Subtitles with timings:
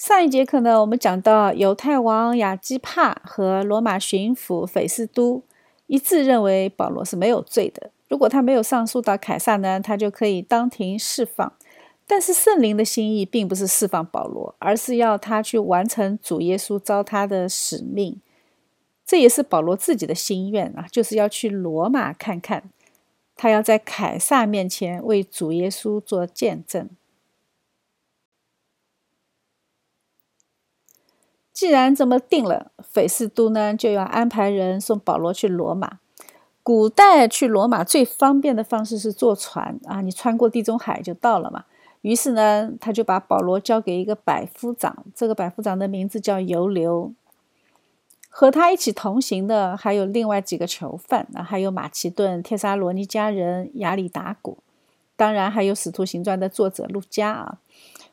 [0.00, 5.42] 上一节课呢，我们讲到犹太王亚基帕和罗马巡抚斐斯都
[5.88, 7.90] 一致认为保罗是没有罪的。
[8.08, 11.52] 如果他没有上诉到凯撒呢，他就可以当庭释放。
[12.06, 18.18] 但是圣灵的心意并不是释放保罗，而是要他去完成主耶稣召他的使命。
[19.04, 22.70] 这也是保罗自己的心愿啊，就是要去罗马看看，
[23.36, 26.88] 他要在凯撒面前为主耶稣做见证。
[31.60, 35.98] 既然这么定了，斐斯都呢就要安排人送保罗去罗马。
[36.62, 41.64] 古代去罗马最方便的方式是坐船啊，你穿过地中海就到了嘛。
[42.00, 47.12] 于是呢，他就把保罗交给一个百夫长，这个百夫长的名字叫尤留。
[48.30, 54.56] 和他一起同行的还有另外几个囚犯啊，还有马其顿、帖撒罗尼迦人亚里达古，
[55.14, 57.58] 当然还有《使徒行传》的作者路加啊。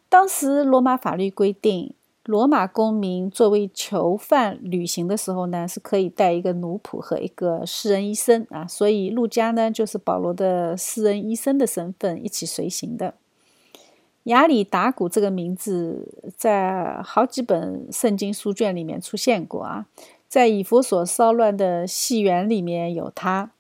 [0.10, 1.94] 当时罗马法律规定。
[2.28, 13.14] 罗马公民作为囚犯旅行的时候呢，是可以带一个奴仆和一个私人医生啊，所以路加呢就是保罗的私人医生的身份一起随行的。
[14.24, 19.86] 亚里达古这个名字在好几本圣经书卷里面出现过啊，
[20.28, 23.52] 在以弗所骚乱的戏园里面有他，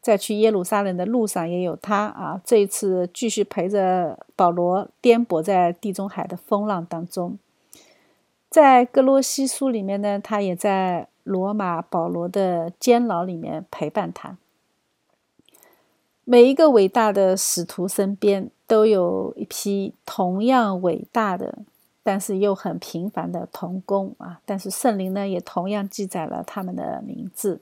[0.00, 7.38] 在去耶路撒冷的路上也有他啊，这一次继续陪着保罗颠簸在地中海的风浪当中。
[8.56, 14.38] 在格罗西书里面呢，他也在罗马保罗的监牢里面陪伴他。
[16.24, 21.58] 每一个伟大的使徒身边都有一批同样伟大的，
[22.02, 24.40] 但是又很平凡的童工啊。
[24.46, 27.60] 但是圣灵呢，也同样记载了他们的名字。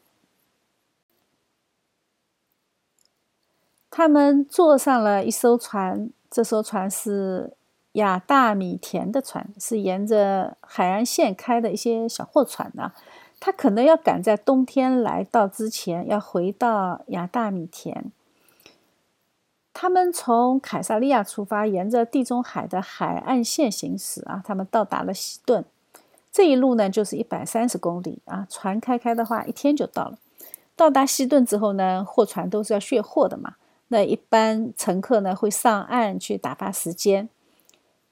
[3.90, 7.56] 他们坐上了一艘船，这艘船是。
[7.94, 12.92] 亚大米田的船是沿着海岸线开的一些小货船呢，
[13.40, 18.12] 他可能要赶在冬天来到之前，要回到亚大米田。
[19.72, 25.64] 他们从凯撒利亚出发，沿着地中海的海岸线行驶啊，他们到达了西顿。
[26.30, 30.18] 这一路呢，就是一百三十公里啊，船开开的话，一天就到了。
[30.76, 33.54] 到达西顿之后呢，货船都是要卸货的嘛，
[33.88, 37.28] 那一般乘客呢会上岸去打发时间。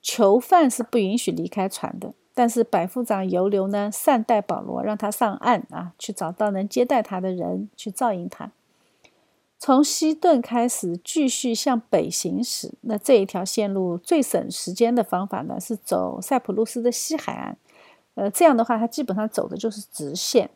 [0.03, 8.51] 囚犯是不允许离开船的，但是百夫长尤留呢善待保罗，让他上岸啊，去找到能接待他的人，去照应他。
[9.59, 17.57] 从西顿开始继续向北行驶，那这一条线路最省时间的方法呢是走塞浦路斯的西海岸，
[18.17, 20.51] 呃，这样的话他基本上走的就是直线。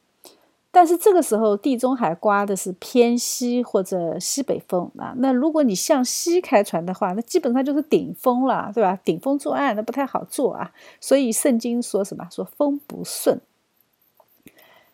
[0.76, 5.14] 但是这个时候，地中海刮的是偏西或者西北风啊。
[5.16, 8.94] 那如果你向西开船的话，那基本上就是顶风了，对吧？
[9.02, 10.70] 顶风作案，那不太好做啊。
[11.00, 12.28] 所以圣经说什么？
[12.30, 13.40] 说风不顺。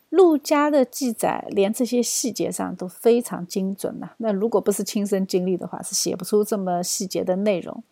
[0.09, 4.11] 陆家的记载，连这些细节上都非常精准呐。
[4.19, 7.83] 那如果不是亲身经历的话，是写不出这么细节的内容。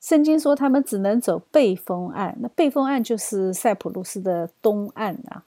[0.00, 5.42] 圣经说他们只能走背风岸，那背风岸就是塞浦路斯的东岸啊。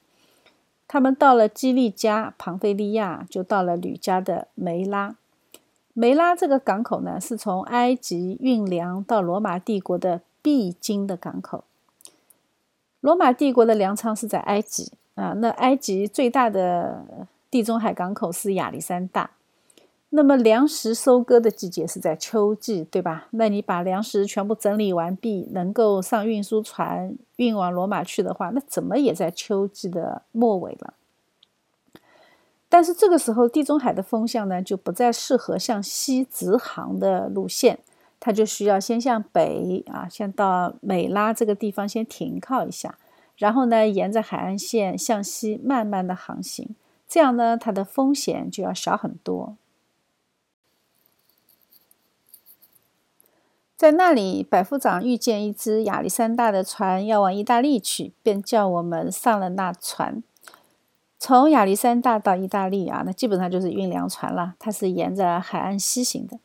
[0.88, 5.16] 他们到了基利加、庞菲利亚，就到了吕家的梅拉。
[5.94, 11.64] 梅拉这个港口呢，是从埃及运粮到罗马帝国的必经的港口。
[13.02, 17.04] 罗马帝国的粮仓是在埃及啊，那埃及最大的
[17.50, 19.32] 地中海港口是亚历山大。
[20.10, 23.28] 那么粮食收割的季节是在秋季，对吧？
[23.32, 30.94] 那你把粮食全部整理完毕，能够上运输船运往罗马去的话，那怎么也在秋季的末尾了。
[32.70, 37.80] 但是这个时候，地中海的风向呢，就不再适合向西直航的路线，
[38.20, 42.98] 它就需要先向北啊，先到美拉这个地方先停靠一下，
[43.36, 46.76] 然后呢，沿着海岸线向西慢慢的航行，
[47.08, 49.58] 这样呢，它的风险就要小很多。
[53.78, 60.24] 在那里，百夫长遇见一只亚历山大的船要往意大利去，便叫我们上了那船。
[61.20, 64.56] 从亚历山大到意大利啊，那基本上就是运粮船了。
[64.58, 66.40] 它是沿着海岸西行的，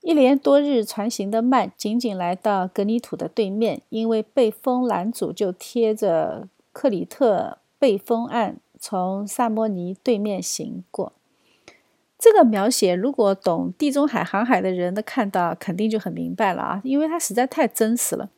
[0.00, 11.12] 一连多日船行的慢，仅仅来到格尼土的对面，因为被风拦阻，就贴着克里特背风岸，从萨摩尼对面行过。
[12.18, 18.28] 这个描写，如果懂地中海航海的人呢，看到肯定就很明白了啊，因为它实在太真实了。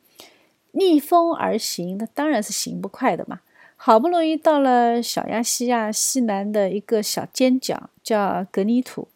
[0.73, 3.39] 逆风而行，那当然是行不快的嘛。
[3.75, 9.07] 好不容易到了小亚细亚西南的一个小尖角，叫格尼土，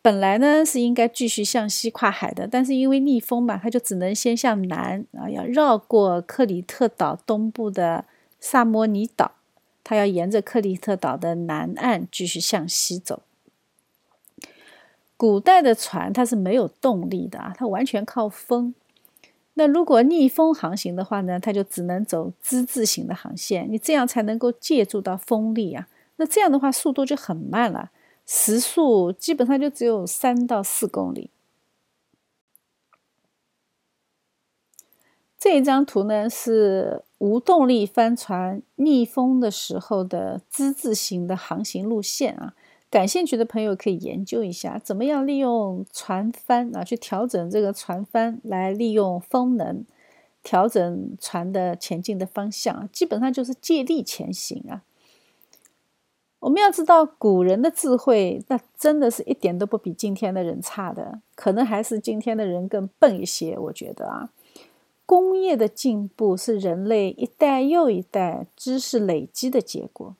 [0.00, 8.06] 本来呢是应该继续向西跨海的，但是因为逆风嘛，它就只能先向南啊，要绕过克里特岛东部的
[8.40, 9.32] 萨摩尼岛，
[9.84, 13.20] 它要沿着克里特岛的南岸继续向西走。
[15.16, 18.74] 古代的船它是没有动力的啊，它完全靠风。
[19.54, 25.88] 那如果逆风航行的话呢，它就只能走之字形的航线，你这样才能够借助到风力啊。
[26.16, 27.90] 那这样的话，速度就很慢了，
[28.26, 31.30] 时速基本上就只有三到四公里。
[35.38, 42.54] 这张图呢是无动力帆船逆风的时候的之字形的航行路线啊。
[42.96, 49.84] 感兴趣的朋友可以研究一下，怎么样利用船帆啊去调整这个船帆，来利用风能
[50.42, 54.80] 调整船的前进的方向，基本上就是借力前行啊。
[56.38, 63.58] 我们要知道，古人的智慧，那真的是一点都不比今天的人差的，可能还是今天的人更笨一些。
[63.58, 64.30] 我觉得啊，
[65.04, 70.16] 工业的进步是人类一代又一代知识累积的结果。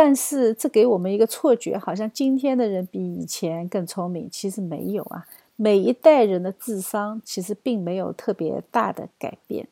[0.00, 5.26] 但是这给我们一个错觉，好像今天的人比以前更聪明，其实没有啊。
[5.56, 9.66] 每一代人的智商其实并没有特别大的改变，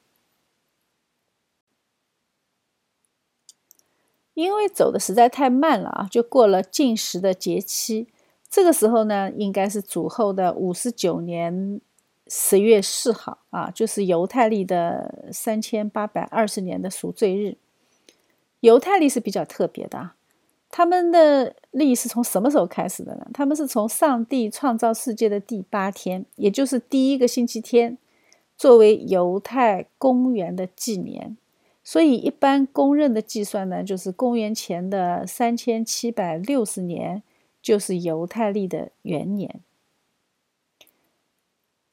[4.35, 8.09] 因为走的实在太慢了啊，就过了进食的节期。
[8.51, 11.81] 这个时候呢，应该是主后的五十九年
[12.27, 17.57] 十月四号啊，就是犹太历的三千八百二十年的赎罪日。
[18.61, 20.16] 犹太历是比较特别的啊。
[20.77, 23.27] 他们的历是从什么时候开始的呢？
[23.33, 27.97] 他们是从上帝创造世界的第八天，也就是第一个星期天，
[28.59, 31.39] 作为犹太公元的纪年。
[31.83, 37.23] 所以，一般公认的计算呢，就是公元前的三千七百六十年，
[37.63, 39.63] 就是犹太历的元年。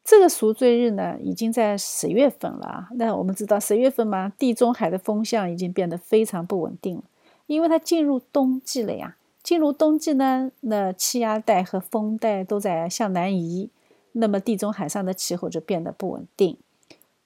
[0.03, 2.89] 这个赎罪日呢，已经在十月份了啊。
[2.95, 7.03] 那我们知道十月份嘛，地中海的风向已经变得非常不稳定了。
[7.47, 13.69] 因为它进入冬季了呀，进入冬季呢，那气压带和风带都在向南移，
[14.13, 16.57] 那么地中海上的气候就变得不稳定。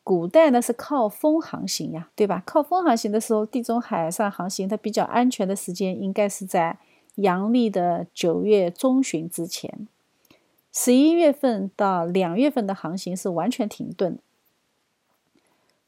[0.03, 2.41] 古代呢是靠风航行呀，对吧？
[2.45, 6.77] 靠风航行的时候，地中海上航行它比较安全的时间应该是在
[7.15, 9.87] 阳历的九月中旬之前，
[10.71, 14.17] 十一月份到两月份的航行是完全停顿。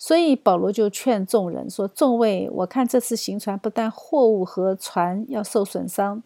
[0.02, 6.24] 所以保罗就劝众人说：“众位，我看这次行船不但货物和船要受损伤，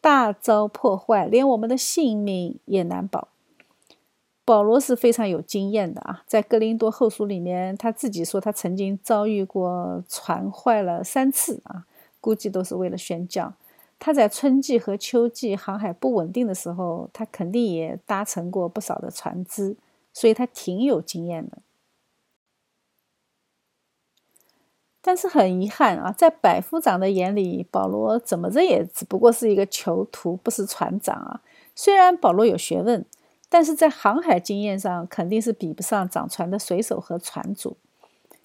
[0.00, 3.28] 大遭破坏，连我们的性命也难保。”
[4.44, 11.86] 保罗是非常有经验的啊，在哥林多后书里面，他自己说他曾经遭遇过船坏了三次啊，
[12.20, 13.54] 估计都是为了宣教。
[14.00, 19.76] 他在春季和秋季航海不稳定的时候，他肯定也搭乘过不少的船只，
[20.12, 21.58] 所以他挺有经验的。
[25.04, 31.42] 但是很遗憾啊，在百夫长的眼里，保罗怎么着也只不过是一个囚徒，不是船长啊。
[31.74, 33.04] 虽然保罗有学问，
[33.48, 37.76] 但是在航海经验上肯定是比不上掌船的水手和船主。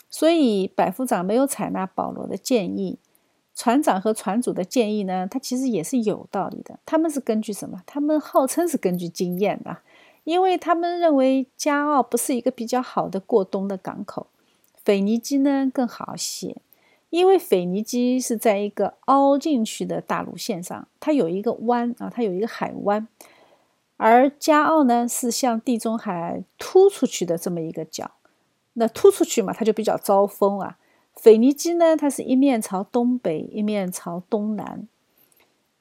[0.09, 2.97] 所以百夫长没有采纳保罗的建议。
[3.53, 6.79] 船长和船主的建议呢，他其实也是有道理的。
[6.85, 7.81] 他们是根据什么？
[7.85, 9.77] 他们号称是根据经验的，
[10.23, 14.27] 因为他们认为加奥不是一个比较好的过冬的港口。
[14.87, 16.61] 腓尼基呢更好些，
[17.09, 23.05] 因为腓尼基是在一个凹进去的大陆线上，它有一个弯啊，它有一个海湾，
[23.97, 28.11] 而加奥呢是向地中海突出去的这么一个角，
[28.75, 30.77] 那突出去嘛，它就比较招风啊。
[31.13, 34.87] 腓尼基呢，它是一面朝东北，一面朝东南，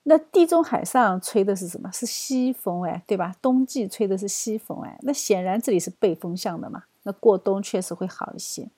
[0.03, 1.89] 那地中海上吹的是什么？
[1.93, 3.37] 是西风哎，对吧？
[3.41, 8.69] 冬季吹的是西风哎，那显然这里是背风向的嘛，那过冬确实会好一些。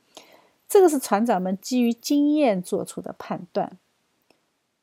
[0.69, 3.79] 这个是船长们基于经验做出的判断，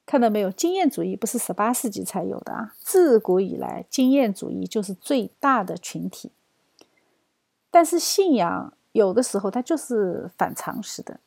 [0.05, 0.49] 看到没有？
[0.49, 6.31] 经验主义不是十八世纪才有的啊，自古以来，经验主义就是最大的群体。
[7.69, 11.19] 但是信仰有的时候它就是反常识的。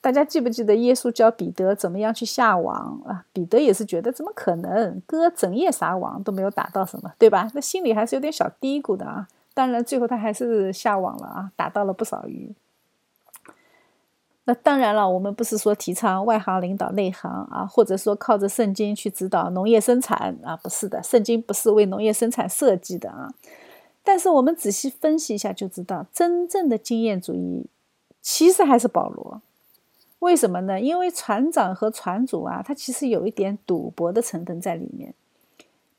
[0.00, 3.24] 大家记不记得耶稣教彼得怎么样去下网啊？
[3.32, 5.00] 彼得也是觉得怎么可能？
[5.06, 7.48] 哥整夜撒网都没有打到什么，对吧？
[7.54, 9.28] 那心里还是有点小嘀咕的啊。
[9.54, 12.52] 当然，最后他还是下网了啊，打到了不少鱼。
[14.44, 23.32] 那当然了，我们不是说提倡外行领导内行啊，或者说靠着圣经去指导农业生产啊，不是的，圣经不是为农业生产设计的啊。
[24.02, 27.66] 但是我们仔细分析一下就知道，真正的经验主义
[28.20, 29.40] 其实还是保罗。
[30.18, 30.80] 为什么呢？
[30.80, 35.14] 因为船长和船主啊，他其实有一点赌博的成分在里面。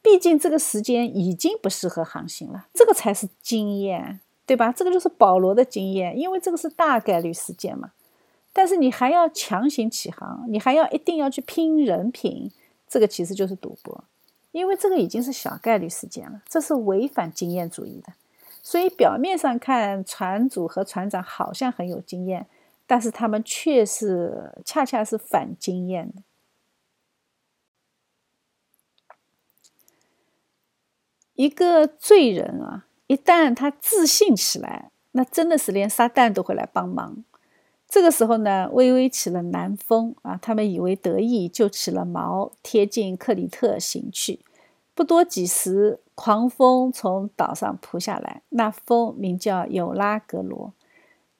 [0.01, 4.69] 毕竟这个时间已经不适合航行了，这个才是经验，对吧？
[4.73, 7.91] 这个就是保罗的经验，因为这个是大概率事件嘛。
[8.55, 12.51] 但是你还要强行起航，你还要一定要去拼人品，
[12.87, 14.03] 这个其实就是赌博，
[14.51, 18.13] 因为这个已经是小概率事件了，这是违反经验主义的。
[18.61, 22.47] 所以表面上看，船主和船长好像很有经验，
[22.85, 26.21] 但是他们却是恰恰是反经验的。
[31.33, 37.25] 一个罪人啊，一旦他自信起来，那真的是连撒旦都会来帮忙。
[37.93, 44.39] 这个时候呢，微微起了南风啊，他们以为得意，就起了锚，贴近克里特行去。
[44.95, 50.73] 不多几时，狂风从岛上扑下来，那风名叫有拉格罗。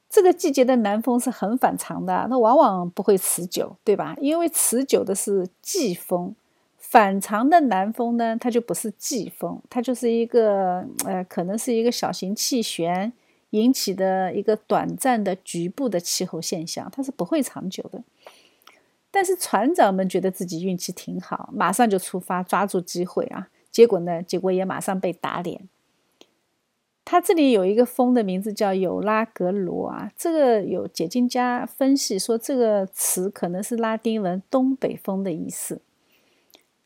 [0.08, 4.16] 这个季节的南风是很反常的，它往往不会持久，对吧？
[4.22, 6.36] 因为持久的是季风。
[6.78, 13.12] 反常的南风呢，它就不是季风，它就是一个呃，可能是一个小型气旋
[13.54, 18.04] 引起的一个短暂的局部的气候现象，它是不会长久的。
[19.12, 23.50] 但是船长们觉得自己运气挺好，马上就出发，抓住机会啊！
[23.72, 25.70] 结果呢，结果也马上被打脸。
[27.06, 35.82] 它这里有一个风的名字叫有拉格罗啊，这个有解经家分析说，这个词可能是拉丁文东北风的意思。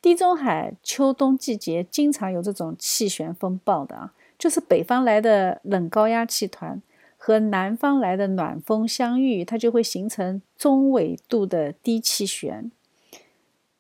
[0.01, 6.81] 地中海秋冬季节经常有这种气旋风暴的啊，就是北方来的冷高压气团
[7.17, 12.71] 和南方来的暖风相遇，它就会形成中纬度的低气旋。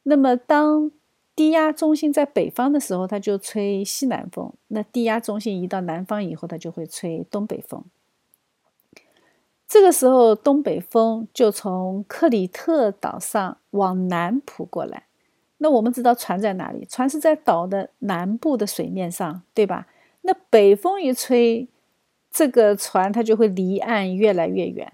[0.03, 0.91] 那么当
[1.35, 7.83] 低压中心在北方的时候，它就吹西南风；那低压中心移到南方以后，它就会吹东北风。
[9.67, 15.03] 这个时候，东北风就从克里特岛上往南扑过来。
[15.57, 16.85] 那我们知道船在哪里？
[16.85, 19.87] 船是在岛的南部的水面上，对吧？
[20.27, 21.69] 那北风一吹，
[22.29, 24.91] 这个船它就会离岸越来越远。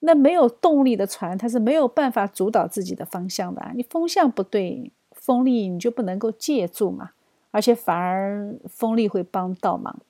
[0.00, 3.70] 那没有动力的船，它是没有办法主导自己的方向的。
[3.74, 7.10] 你风向不对，风力你就不能够借助嘛，
[7.50, 10.00] 而且反而风力会帮倒忙。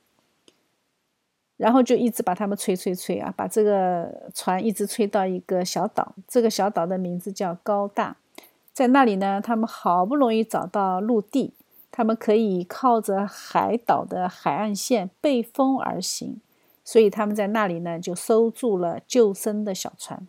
[1.56, 8.16] 然后就一直把他们吹吹吹啊，把这个船一直吹到一个小岛，这个小岛的名字叫高大。
[8.72, 11.54] 在那里呢，他们好不容易找到陆地，
[11.96, 16.42] 他们可以靠着海岛的海岸线背风而行，
[16.84, 20.28] 所以他们在那里呢就收住了救生的小船。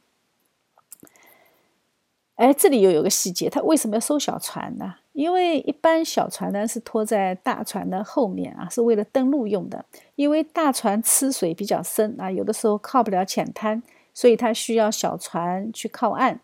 [2.35, 4.95] 哎，这里又有个细节，他为什么要收小船呢？
[5.11, 9.83] 因为一般小船呢是拖在大船的后面啊，是为了登陆用的。
[10.15, 13.83] 因为大船吃水比较深啊，有的时候靠不了浅滩，
[14.13, 16.39] 所以它需要小船去靠岸。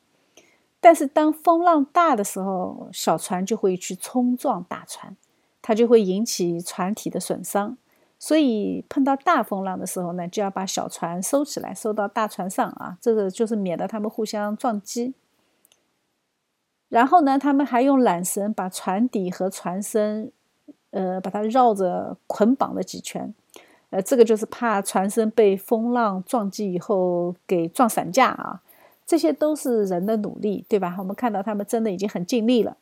[0.84, 5.16] 但是当风浪大的时候，小船就会去冲撞大船，
[5.62, 7.78] 它就会引起船体的损伤。
[8.20, 15.14] 所以碰到大风浪的时候呢，就要把小船收起来，收到大船上啊，这个就是免得他们互相撞击。
[16.90, 20.34] 然后呢，他们还用缆绳把船底和船身，
[20.92, 23.34] 呃，把它绕着捆绑了几圈，
[23.90, 28.62] 呃，这个就是怕船身被风浪撞击以后给撞散架啊。
[29.06, 30.96] 这些都是人的努力，对吧？
[31.00, 32.78] 我们看到他们真的已经很尽力了。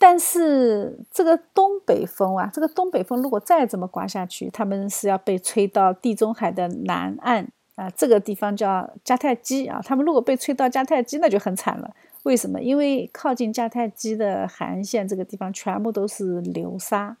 [0.00, 9.80] 但是这个东北风啊，这个东北风如果再这么刮下去，他们是要被吹到地中海的南岸啊，这个地方叫迦太基啊。
[9.84, 11.94] 他们如果被吹到迦太基，那就很惨了。
[12.22, 12.60] 为什么？
[12.60, 17.16] 因为靠近迦太基的海岸线这个地方全部都是流沙，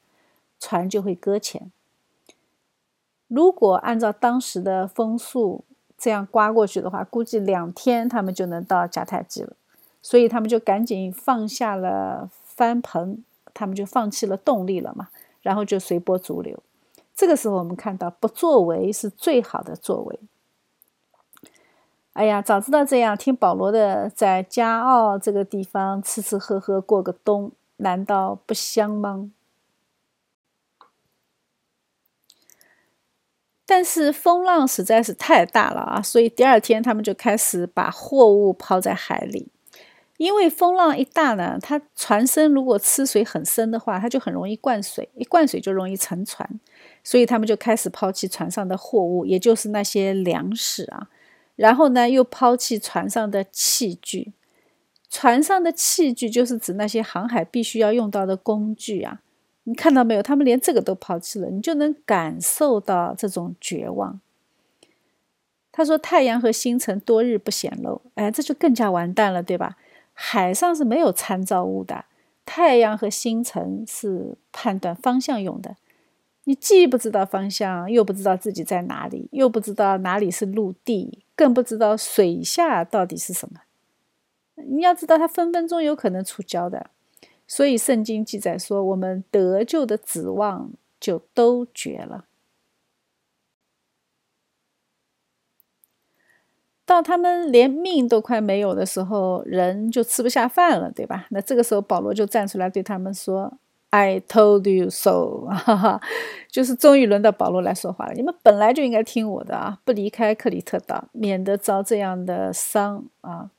[0.60, 1.72] 船就会搁浅。
[3.26, 5.64] 如果按照当时的风速，
[5.98, 9.54] 这样刮过去的话，估计两天他们就能到迦太基了，
[10.00, 13.18] 所以他们就赶紧放下了帆篷，
[13.52, 15.08] 他们就放弃了动力了嘛，
[15.42, 16.62] 然后就随波逐流。
[17.16, 20.20] 这个时候我们看到，不作为是最好的作为。
[22.12, 29.30] 哎呀，早知道这样，听保罗的，在加奥这个地方吃吃喝喝过个冬，难道不香吗？
[33.70, 39.48] 但是风浪实在是太大了啊，所以第二天他们就开始把货物抛在海里。
[40.16, 46.48] 因为风浪一大呢，它船身如果吃水很深的话，它就很容易灌水，一灌水就容易沉船。
[47.04, 51.08] 所以他们就开始抛弃船上的货物，也就是那些粮食啊。
[51.54, 54.32] 然后呢，又抛弃船上的器具。
[55.10, 59.20] 船上的器具就是指那些航海必须要用到的工具啊。
[59.68, 60.22] 你看到没有？
[60.22, 64.18] 他们连这个都抛弃了，你就能感受到这种绝望。
[65.70, 69.76] 他说：“太阳和星辰多日不显露，哎，这就更加完蛋了，对吧？
[70.14, 72.06] 海上是没有参照物的，
[72.46, 75.76] 太阳和星辰是判断方向用的。
[76.44, 83.60] 你既不知道方向，又不知道自己在哪里，又不知道哪里是陆地，更不知道水下到底是什么。
[84.54, 86.88] 你要知道，它分分钟有可能出礁的。
[87.48, 92.26] 所以圣经记载说，我们得救的指望就都绝了。
[96.84, 101.26] 到他们连命都快没有的时候，人就吃不下饭了，对吧？
[101.30, 103.58] 那这个时候保罗就站出来对他们说。
[103.90, 106.00] I told you so， 哈哈，
[106.50, 108.12] 就是终于轮到保罗来说话了。
[108.12, 113.50] 你们本来就应该听我的啊，不离开克里特岛，免得遭这样的伤啊。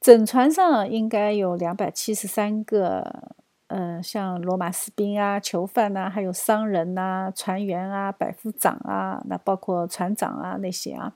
[0.00, 3.34] 整船上应该有两百七十三个，
[3.66, 11.12] 呃，像罗马士兵啊、囚犯呐，还有商人呐、船员啊、百夫长啊，那包括船长啊那些啊。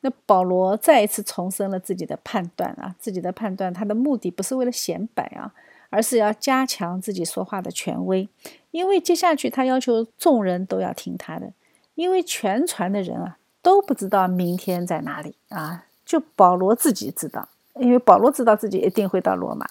[0.00, 5.52] 那保罗再一次重申了自己的判断啊，自己的判断，他的目的不是为了显摆啊。
[5.90, 8.28] 而是要加强自己说话的权威，
[8.72, 11.50] 因为接下去他要求众人都要听他的，
[11.94, 17.48] 因为全船的人啊都不知道明天在哪里啊，就保罗自己知道，
[17.78, 19.66] 因为保罗知道自己一定会到罗马，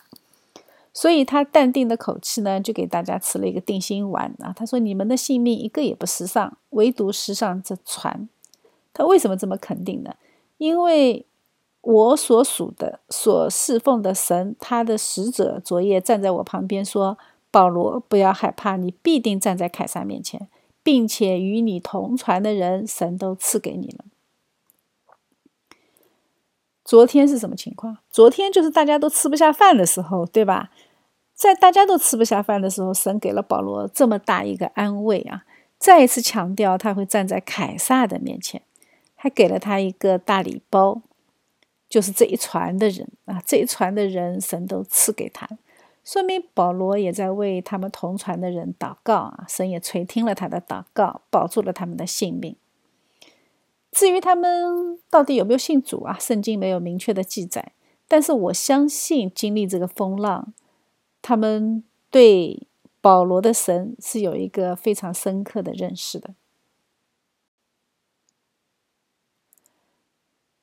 [0.93, 4.53] 所以他淡定的口气呢，就给大家吃了一个定心丸啊。
[4.55, 8.27] 他说：“你们的性命一个也不时尚，唯独时尚这船。”
[8.93, 10.15] 他为什么这么肯定呢？
[10.57, 11.25] 因为。
[11.81, 17.17] 我所属的、所侍奉的神，他的使者昨夜站在我旁边说
[17.49, 20.49] ：“保罗，不要害怕，你必定站在凯撒面前，
[20.83, 24.03] 并且与你同船的人，神都赐给你了。”
[26.87, 27.97] 昨天是什么情况？
[28.09, 30.71] 昨天就是大家都吃不下饭的时候，对吧？
[31.35, 35.43] 在大家都吃不下饭的时候，神给了保罗这么大一个安慰啊！
[35.77, 38.61] 再一次强调他会站在凯撒的面前，
[39.15, 41.01] 还给了他一个大礼包。
[41.89, 45.45] 就是这一船的人啊，这一船的人，神都赐给他，
[46.05, 52.55] 说明保罗也在为他们同船的人祷告啊，神也垂听了他的祷告，保住了他们的性命。
[53.91, 57.73] 至于他们到底有没有信主啊，圣经没有明确的记载，
[58.07, 60.53] 但是我相信经历这个风浪，
[61.21, 62.67] 他们对
[63.01, 66.35] 保罗的神是有一个非常深刻的认识的。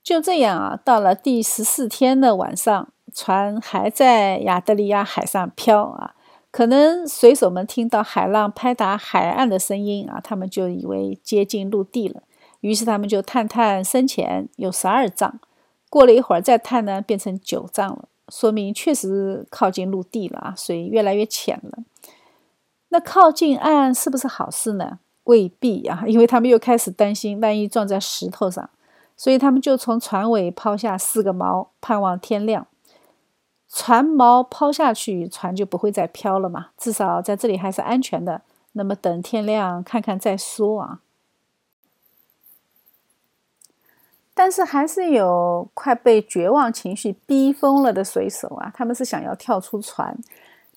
[0.03, 6.15] 就这样啊，到了第十四天的晚上，船还在亚得里亚海上漂啊。
[6.51, 12.23] 可能水手们听到海浪拍打海岸的声音啊，他们就以为接近陆地了，
[12.65, 15.39] 于是他们就探探深浅，有十二丈。
[15.91, 21.85] 过了一会儿再探呢，变成九丈了，说明确实靠近陆地了啊，水越来越浅了。
[22.89, 24.99] 那靠近岸是不是好事呢？
[25.25, 28.71] 未必啊，因为他们又开始担心，万一撞在石头上。
[29.15, 32.67] 所以他们就从船尾抛下四个锚，盼望天亮。
[33.69, 38.41] 船锚抛下去，船就不会再飘了嘛，至少在这里还是安全的。
[38.73, 41.01] 那么等天亮看看再说啊。
[44.35, 50.19] 但是还是有快被绝望情绪逼疯了的水手啊，他们是想要跳出船，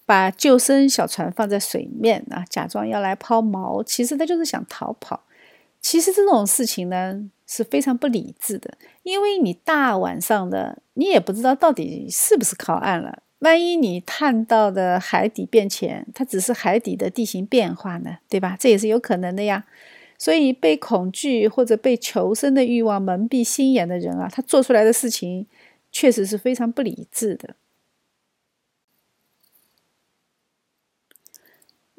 [0.05, 5.23] 把救生小船放在水面啊，假装要来抛锚，其实他就是想逃跑。
[5.81, 7.29] 其实这种事情呢。
[7.49, 13.19] 是非常不理智的，因为你大晚上的，你也不知道到底是不是靠岸了。
[13.39, 18.57] 万一你探到的海底变浅，它只是海底的地形变化呢，对吧？
[18.59, 19.63] 这也是有可能的呀。
[20.17, 25.45] 所以被恐惧或者被求生的欲望蒙蔽心眼的人啊，他做出来的事情
[25.91, 27.55] 确实是非常不理智的。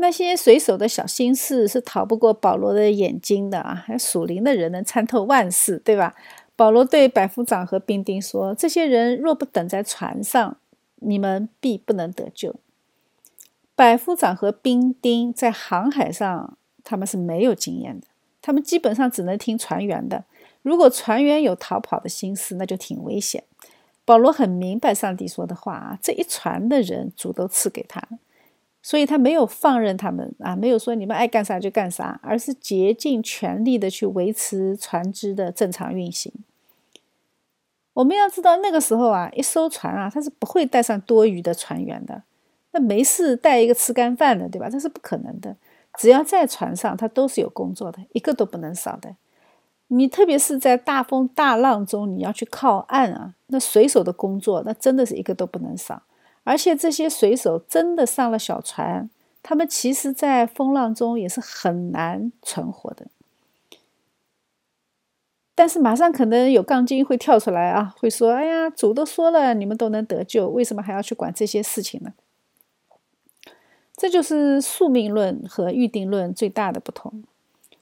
[0.01, 3.75] 那些水手的小心事是逃不过保罗的眼睛的啊！
[3.75, 6.15] 还属灵的人能参透万事，对吧？
[6.55, 10.59] 保罗对百夫长和兵丁说：“这些人若不等在船上，
[10.97, 12.55] 你们必不能得救。”
[13.75, 16.57] 百夫长和兵丁在航海上，
[16.89, 18.07] 他们是没有经验的，
[18.41, 20.25] 他们基本上只能听船员的。
[20.63, 23.45] 如果船员有逃跑的心思，那就挺危险。
[24.07, 28.03] 保罗很明白上帝说的话啊，这一船的人主都赐给他。
[28.81, 36.33] 所以他没有放任他们啊，没有说你们爱干啥就干啥，而是竭尽全力的去维持船只的正常运行。
[37.93, 42.23] 我们要知道，那个时候啊，一艘船啊，它是不会带上多余的船员的。
[42.71, 44.71] 那没事带一个吃干饭的，对吧？
[44.71, 45.57] 这是不可能的。
[45.99, 49.17] 只要在船上，他都是有工作的，一个都不能少的。
[49.89, 56.03] 你特别是在大风大浪中，你要去靠岸啊，那水手的工作，那真的是一个都不能少。
[56.45, 59.11] 而且这些水手真的上了小船，
[59.43, 63.09] 他们其实，在风浪中也是很难存活的。
[65.57, 72.13] 但是马上可能有杠精会跳出来啊，会说：“哎呀，主都说了，你们都能得救，为什么还要去管这些事情呢？”
[73.99, 77.25] 这就是宿命论和预定论最大的不同。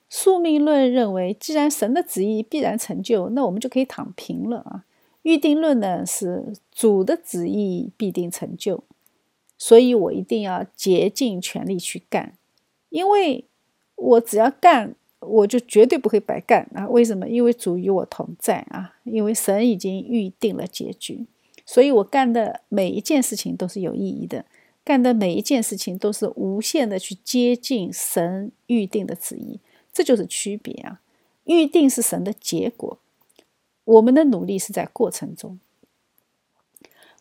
[0.09, 4.85] 宿命论认为，既然神的旨意必然成就，那我们就可以躺平了啊。
[5.22, 8.83] 预定论呢是主的旨意必定成就，
[9.59, 12.33] 所以我一定要竭尽全力去干，
[12.88, 13.44] 因为
[13.96, 16.88] 我只要干，我就绝对不会白干啊。
[16.88, 17.29] 为什么？
[17.29, 21.26] 因为主与我同在啊，因为神已经预定了结局，
[21.66, 24.46] 所以我干的每一件事情都是有意义的。
[24.87, 29.59] 干的每一件事情都是无限的去接近神预定的旨意，
[29.92, 31.01] 这就是区别啊！
[31.42, 32.96] 预定是神的结果，
[33.83, 35.59] 我们的努力是在过程中。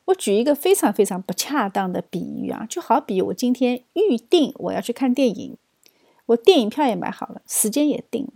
[0.06, 5.58] 我举一个非常非常不恰当的比喻啊，就好比我今天预定我要去看电影，
[6.28, 8.34] 我电影票也买好了，时间也定了，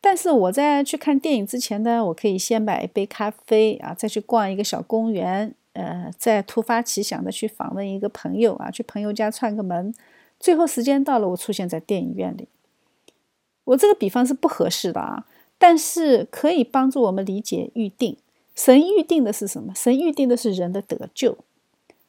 [0.00, 5.54] 但是我在去看电影之前呢，我可以先买一杯咖啡啊，再去逛一个小公园。
[5.74, 9.94] 呃，在突发奇想的去访问一个朋友啊，去朋友家串个门，
[10.40, 12.48] 最后时间到了，我出现在电影院里。
[13.64, 15.26] 我这个比方是不合适的啊，
[15.58, 18.16] 但是可以帮助我们理解预定。
[18.54, 19.72] 神预定的是什么？
[19.74, 21.38] 神预定的是人的得救，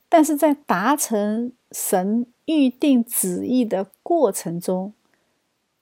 [0.09, 4.93] 但是在达成神预定旨意的过程中。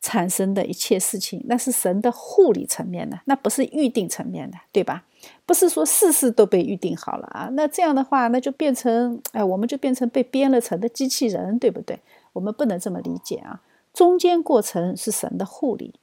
[0.06, 5.06] 产生的一切事情，那是神的护理层面的，那不是预定层面的，对吧？
[5.46, 7.50] 不是说事事都被预定好了啊。
[7.54, 12.00] 那这样的话，那就变成，哎，我们就变成被编了成的机器人，对不对？
[12.34, 13.62] 我们不能这么理解啊。
[13.94, 15.96] 中间过程是神的护理，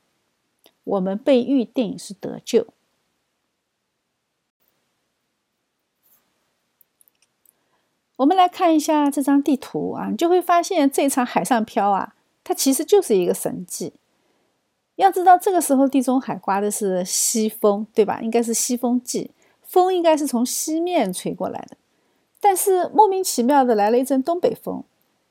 [0.84, 2.66] 我们被预定是得救。
[8.16, 12.14] 我们来看一下这张地图啊，你就会发现这场海上漂啊。
[12.44, 13.94] 它其实就是一个神迹。
[15.00, 18.20] 要知道，这个时候地中海刮的是西风，对吧？
[18.20, 19.30] 应该是西风季，
[19.62, 21.76] 风应该是从西面吹过来的。
[22.40, 24.82] 但是莫名其妙的来了一阵东北风，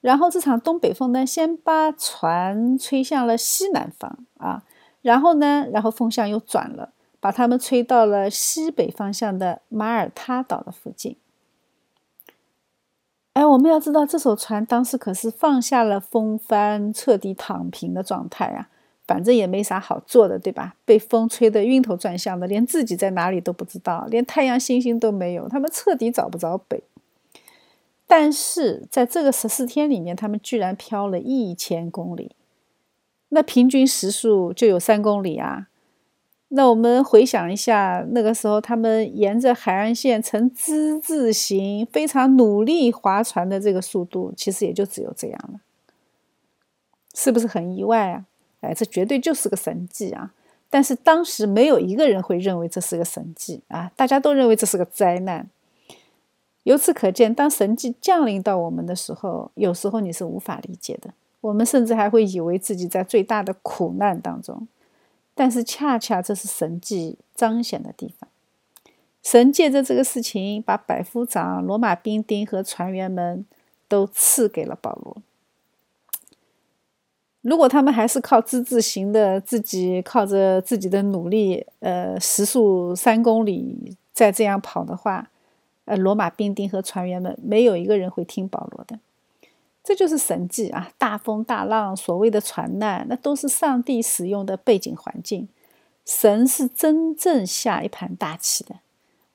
[0.01, 4.63] 然后这场东北风呢，先把船吹向了西南方啊，
[5.01, 11.17] 然后呢，然后风向又转了，把他们吹到了西北方向的马耳他岛的附近。
[13.34, 18.69] 哎，我们要知道，这艘船当时可是放下了风帆，彻底躺平的状态啊！
[19.10, 20.76] 反正也没啥好做的，对吧？
[20.86, 26.84] 被风吹得晕头转向的，连自己在哪里都不知道，连太阳、星星都没有，他们彻底找不着北。
[28.06, 32.34] 但是在这个十四天里面，他们居然漂了一千公里，
[33.30, 35.69] 那平均时速就有三公里啊！
[36.50, 45.60] 那我们回想一下，那个时候他们沿着海岸线呈之字形，非常努力划船的这个速度，其实也就只有这样了，
[47.15, 48.26] 是不是很意外啊？
[48.62, 50.34] 哎，这绝对就是个神迹啊！
[50.69, 55.50] 但是当时没有一个人会认为这是个神迹啊，大家都认为这是个灾难。
[56.63, 64.67] 由此可见，当神迹降临到我们的时候，有时候你是无法理解的，我们甚至还会以为自己在最大的苦难当中。
[65.34, 68.30] 但是恰恰这是神迹彰显的地方，
[69.24, 73.45] 神借着这个事情，把百夫长、罗马兵丁和船员们
[73.88, 75.17] 都赐给了保罗。
[77.41, 85.30] 如果他们还是靠自自行的，自己靠着自己的努力，呃，时速三公里再这样跑的话，
[85.86, 88.99] 呃，罗马兵丁和船员们没有一个人会听保罗的。
[89.82, 90.91] 这就是神迹啊！
[90.97, 95.47] 大风大浪，所谓的船难，那都是上帝使用的背景环境。
[96.06, 98.75] 神是真正下一盘大棋的，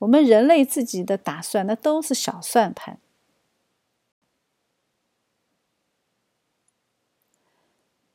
[0.00, 2.98] 我们人类自己的打算，那都是小算盘。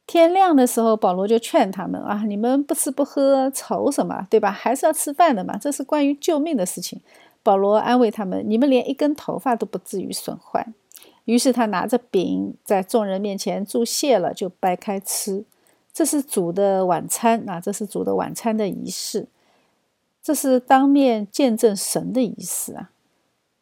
[0.10, 4.26] 天亮的时候，保罗就劝他们啊：“你们不吃不喝，愁什么？
[4.28, 4.50] 对吧？
[4.50, 5.56] 还是要吃饭的嘛。
[5.56, 7.00] 这是关于救命的事情。”
[7.44, 10.66] 保罗安慰他们：“你们连一根头发都不至于损坏。”
[11.26, 15.46] 于是他拿着饼在众人面前祝谢了，就掰开吃。
[15.94, 17.62] 这是主的晚餐啊！
[17.62, 19.28] 这是主的晚餐的仪式，
[20.24, 22.90] 这是当面见证神的仪式啊！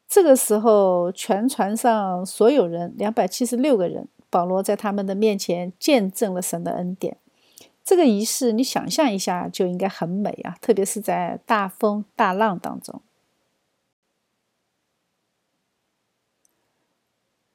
[0.07, 7.17] 这个时候，全船上所有人两百七十六个人，保罗在他们的面前见证了神的恩典。
[7.83, 10.57] 这个仪式，你想象一下就应该很美啊！
[10.59, 13.01] 特别是在大风大浪当中。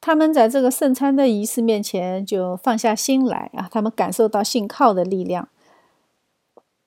[0.00, 5.48] 他们在这个圣餐的仪式面前就放下心来啊，他们感受到信靠的力量。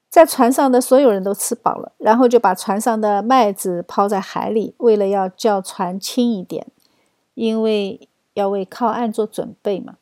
[0.09, 6.67] 在船上的所有人都吃饱了，然后就把船上的麦子抛在海里，为了要叫船轻一点，
[7.35, 9.97] 因为要为靠岸做准备嘛。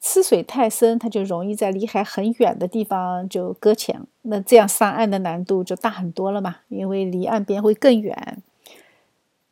[0.00, 8.40] 吃水太深，它就容易在离海很远的地方就搁浅，那这样上岸的难度就大很多了嘛，因为离岸边会更远。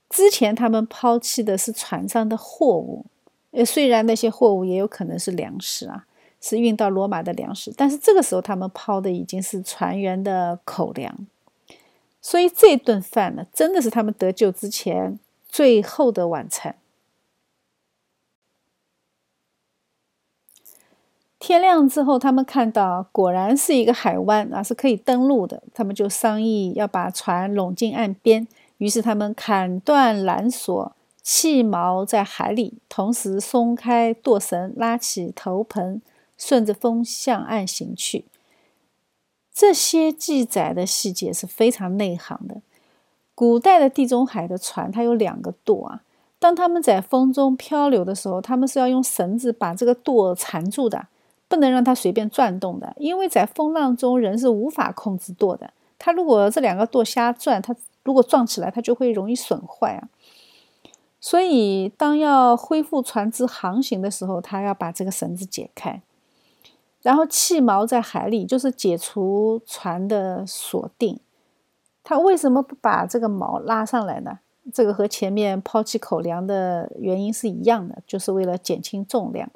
[0.08, 3.06] 之前他们抛弃的是船上的货物，
[3.50, 6.06] 呃，虽然那些货物也有可能是粮食啊，
[6.40, 11.26] 是运到罗马的粮食，但是这个时候他们抛的已经是船员的口粮，
[12.22, 15.18] 所以这顿饭呢，真的是他们得救之前
[15.48, 16.76] 最后的晚餐。
[21.38, 25.62] 天亮之后，他们看到果然是一个海湾啊，是可以登陆的。
[25.74, 28.48] 他们就商议要把船拢进岸边。
[28.78, 36.00] 于是他们砍断缆索，弃锚在海里，同时松开舵绳，拉起头盆，
[36.36, 38.24] 顺着风向岸行去。
[39.52, 42.60] 这些记载的细节是非常内行的。
[43.34, 46.02] 古代的地中海的船，它有两个舵啊。
[46.38, 51.06] 当他们在风中漂流的时候，他们是要用绳子把这个舵缠住的。
[51.48, 55.72] 不能让它随便转动的，因为在风浪中人是无法控制舵的。
[55.98, 60.08] 它如果这两个舵瞎转，它如果撞起来，它就会容易损坏啊。
[61.18, 66.00] 所以，当要恢复船只航行的时候，他要把这个绳子解开，
[67.02, 71.18] 然后弃锚在海里，就是解除船的锁定。
[72.04, 74.38] 他为什么不把这个锚拉上来呢？
[74.72, 79.50] 这个和前面抛弃口粮的原因是一样的，就是为了减轻重量。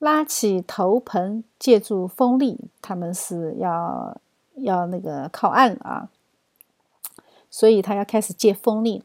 [0.00, 4.18] 拉起头盆，借助风力，他们是要
[4.54, 6.08] 要那个靠岸啊，
[7.50, 9.04] 所以他要开始借风力。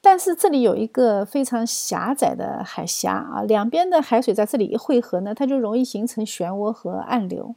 [0.00, 7.54] 但是这里有一个非常狭窄的海峡啊，两边的海水在这里一汇合呢，它就容易形成漩涡和暗流。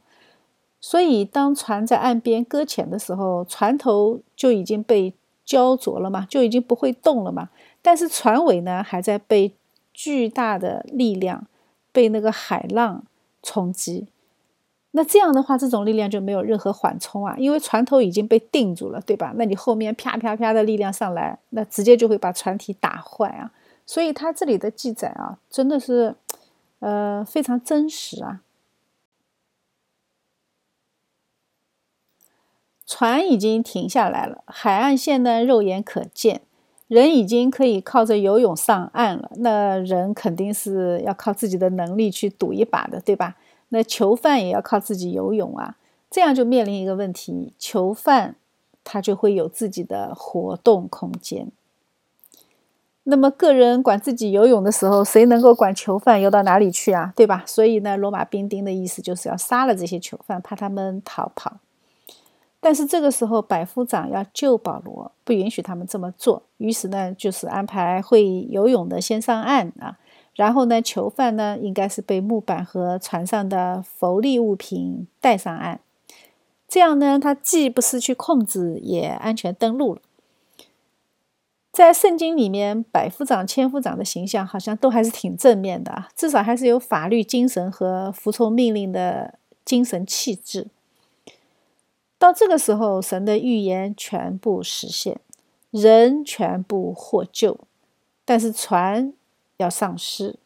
[0.78, 5.14] 所以当船在岸边搁浅的时候，船头就已经被
[5.46, 7.48] 焦灼了嘛，就已经不会动了嘛。
[7.80, 9.54] 但是船尾呢，还在被
[9.94, 11.46] 巨大的力量。
[11.96, 13.02] 被那个海浪
[13.42, 14.06] 冲击，
[14.90, 19.32] 那这样的话，这种力量就没有任何缓冲啊，因为船头已经被定住了，对吧？
[19.36, 23.50] 那你后面啪啪啪的力量上来，那直接就会把船体打坏啊。
[23.86, 26.14] 所以他这里的记载啊，真的是，
[26.80, 28.42] 呃，非常真实啊。
[32.86, 36.42] 船已经停下来了，海岸线呢肉眼可见。
[36.88, 43.36] 人已经可以靠着游泳上岸了，那人肯定是要靠自己的能力去赌一把的，对吧？
[43.70, 45.76] 那囚犯也要靠自己游泳啊，
[46.08, 48.36] 这样就面临一个问题：囚犯
[48.84, 51.48] 他就会有自己的活动空间。
[53.08, 57.12] 那么个人管自己游泳的时候，谁能够管囚犯游到哪里去啊？
[57.16, 57.42] 对吧？
[57.46, 61.58] 所以呢，罗马兵丁的意思就是要杀了这些囚犯，怕他们逃跑。
[62.58, 66.42] 但是这个时候，百夫长要救保罗，不允许他们这么做。
[66.56, 69.98] 于是呢，就是安排会游泳的先上岸啊，
[70.34, 75.80] 然后呢，囚犯呢应该是被木板和船上的浮力物品带上岸，
[76.66, 80.00] 这样呢，他既不失去控制，也安全登陆了。
[81.70, 90.68] 在圣经里面，百夫长、千夫长的形象好像都还是挺正面的啊，至少还是有法律精神和服从命令的精神气质。
[92.18, 95.20] 到这个时候，神的预言全部实现，
[95.70, 97.58] 人全部获救，
[98.24, 99.12] 但是船
[99.58, 100.38] 要丧失。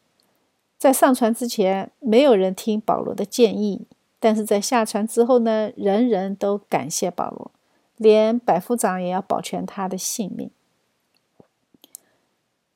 [0.77, 3.85] 在上船之前，没有人听保罗的建议；
[4.19, 7.51] 但是在下船之后呢，人人都感谢保罗，
[7.97, 10.49] 连百夫长也要保全他的性命。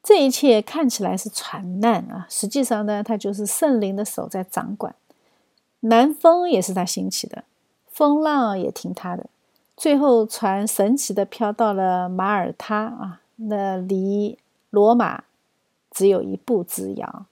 [0.04, 4.96] 这一切看起来是船难啊，实际上呢，他就是圣灵的手在掌管，
[5.80, 7.44] 南风也是他兴起的。
[7.96, 9.30] 风浪也听他的，
[9.78, 14.38] 最后船神奇的飘到了马耳他啊，那离
[14.70, 15.24] 罗马
[15.92, 17.26] 只有一步之遥，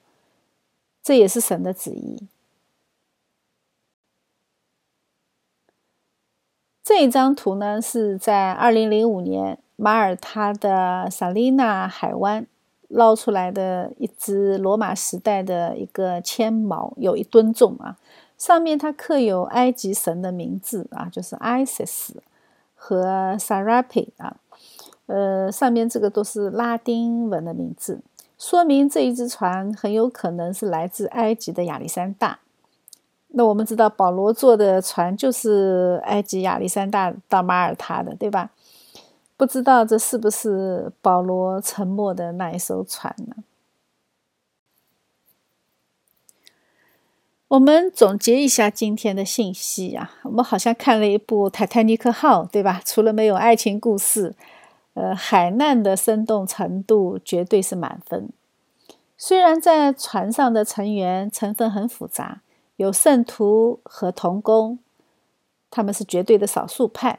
[1.02, 2.26] 这也是神的旨意。
[6.82, 12.46] 这一张图呢，是在二零零五年马耳他的萨利纳海湾
[12.88, 17.98] 捞出来的一只罗马时代的一个铅锚，有一吨重啊。
[18.44, 22.10] 上面它刻有埃及神的名字啊，就是 Isis
[22.74, 24.36] 和 Sarapi 啊，
[25.06, 28.02] 呃，上面这个都是拉丁文的名字，
[28.36, 32.40] 说明这一只船很有可能是来自埃及的亚历山大。
[33.28, 38.50] 那我们知道保罗坐的船就是埃及亚历山大到马耳他的，对吧？
[39.38, 43.36] 不知道这是不是保罗沉没的那一艘船呢？
[47.48, 52.80] 我们总结一下今天的信息呀，我们好像看了一部《泰坦尼克号》，对吧？
[52.84, 54.34] 除了没有爱情故事，
[54.94, 58.30] 呃，海难的生动程度绝对是满分。
[59.18, 62.40] 虽然在船上的成员成分很复杂，
[62.76, 64.78] 有圣徒和童工，
[65.70, 67.18] 他们是绝对的少数派；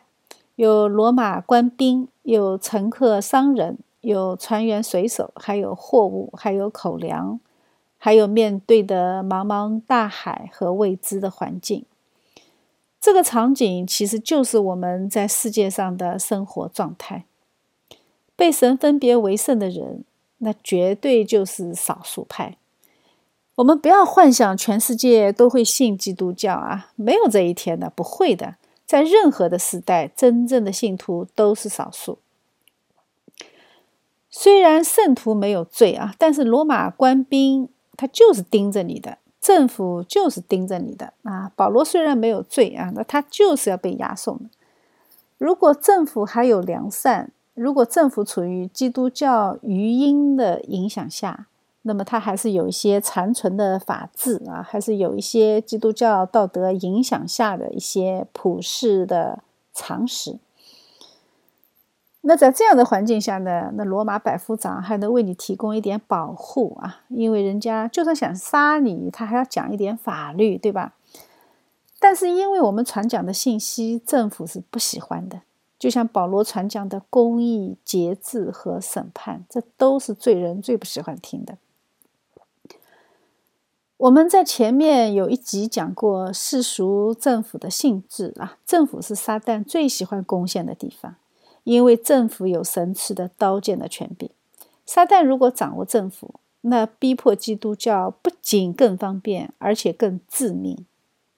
[0.56, 7.40] 有罗马官兵，有乘客商人，有船员水手，还有货物，还有口粮。
[8.06, 11.86] 还有面对的茫茫大海和未知的环境。
[13.02, 17.26] 这个场景其实就是我们在世界上的生活状态。
[18.36, 20.04] 被神分别为圣的人，
[20.38, 22.58] 那绝对就是少数派。
[23.56, 28.58] 我们不要幻想全世界都会信基督教啊，没有这一天的，不会的。
[28.86, 32.20] 在任何的时代，真正的信徒都是少数。
[34.30, 39.18] 虽然圣徒没有罪啊，但是罗马官兵他就是盯着你的。
[39.42, 41.52] 政府就是盯着你的啊！
[41.56, 44.46] 保罗虽然没有罪啊，那他就是要被押送的。
[45.38, 51.46] 如果政府还有良善，如果政府处于基督教余音的影响下，
[51.84, 60.40] 那么他还是有一些残存的法治啊，还是有一些基督教道德影响下的一些普世的常识。
[62.28, 63.72] 那在这样的环境下呢？
[63.76, 70.96] 那罗马百夫长还能为你提供一点保护啊，因为人家就算想杀你，他还要讲一点法律，对吧？
[72.00, 75.42] 但是因为我们传讲的信息，政府是不喜欢的。
[75.78, 81.58] 就像保罗传讲的公义、节制和审判，这都是罪人最不喜欢听的。
[83.98, 91.18] 我们在前面有一集讲过世俗政府的性质啊，政府是撒旦最喜欢攻陷的地方。
[91.66, 94.30] 因为政府有神赐的刀剑的权柄，
[94.86, 100.86] 撒旦如果掌握政府，那逼迫基督教不仅更方便，而且更致命。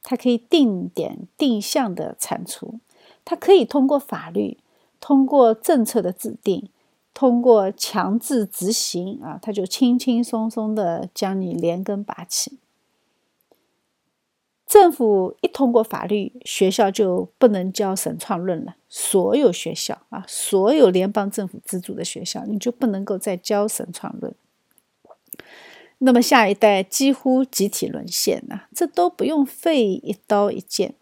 [0.03, 2.79] 他可以定点定向的铲除，
[3.25, 4.57] 他可以通过法律、
[4.99, 6.69] 通过政策的制定、
[7.13, 12.57] 通过强制执行啊，他就轻轻松松的将你连根拔起。
[14.67, 18.75] 政府一通过法律，学校就不能教神创论了。
[18.89, 24.35] 所有学校啊，所有联邦政府资助的学校，你就不能够再教神创论。
[25.99, 30.95] 那么下一代几乎集体沦陷呐，这都不用费一刀一剑。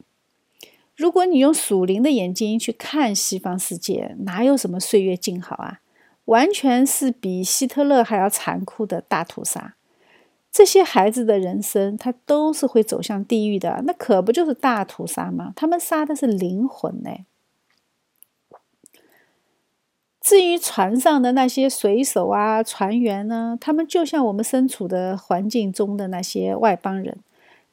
[0.96, 5.82] 如果你用属灵的眼睛去看西方世界，哪有什么岁月静好啊？
[6.26, 9.76] 完全是比希特勒还要残酷的大屠杀。
[10.58, 13.84] 这些孩子的人生，他都是会走向地狱的。
[13.86, 15.52] 那可不就是大屠杀吗？
[15.54, 17.10] 他们杀的是灵魂呢。
[20.22, 27.18] 至于船上的那些水手啊、船员呢，他们就像我们身处的环境中的那些外邦人，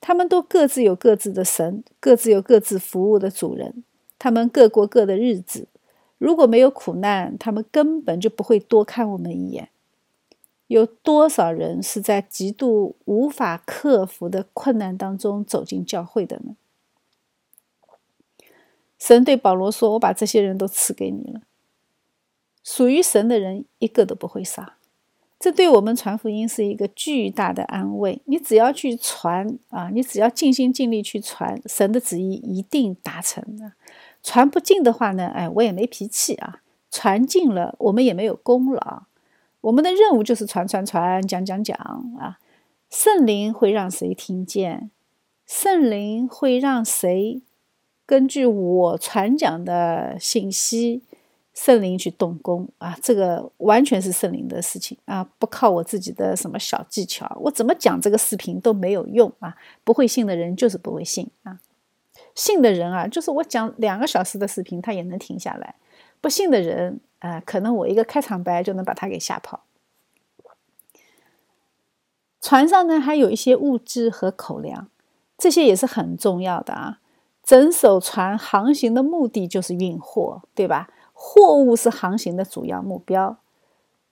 [0.01, 3.85] 他们都各自有各自的神，各自有各自服务的主人，
[4.19, 5.69] 他们各过各的日子。
[6.19, 9.69] 如果没有苦难，他们根本就不会多看我们一眼。
[10.73, 16.57] 有多少人是在极度无法克服的困难当中走进教会的呢？
[18.99, 21.43] 神对保罗说：“我把这些人都赐给你了，
[22.65, 24.75] 属于神的人一个都不会少。”
[25.39, 28.23] 这对我们传福音是一个巨大的安慰。
[28.27, 33.73] 你只要去传啊，你只要尽心尽力去传，神的旨意一定达成的。
[34.23, 35.27] 传不尽的话呢？
[35.27, 36.63] 哎，我也没脾气啊。
[36.91, 39.03] 传尽了，我们也没有功劳。
[39.63, 41.77] 我们的任务就是传传传，讲讲讲
[42.19, 42.39] 啊！
[42.91, 44.91] 圣灵会让谁听见？
[45.47, 47.41] 圣灵会让谁
[48.05, 51.03] 根据我传讲的信息，
[51.55, 52.99] 圣灵去动工啊？
[53.01, 59.57] 这个完全是圣灵的事情啊，不靠我自己的什么小技巧，我怎么讲这个视频都没有用啊！
[59.85, 61.61] 不会信的人就是不会信啊，
[62.35, 65.77] 信的人啊，就是我讲两个小时的视频，他也能停下来；
[66.21, 66.99] 不信的人。
[67.23, 69.65] 呃，可能我一个开场白就能把他给吓跑。
[72.41, 74.89] 船上呢还有一些物资和口粮，
[75.39, 76.99] 这些也是很重要的啊。
[77.45, 80.91] 整艘船航行的目的就是运货，对吧？
[81.13, 83.37] 货物是航行的主要目标，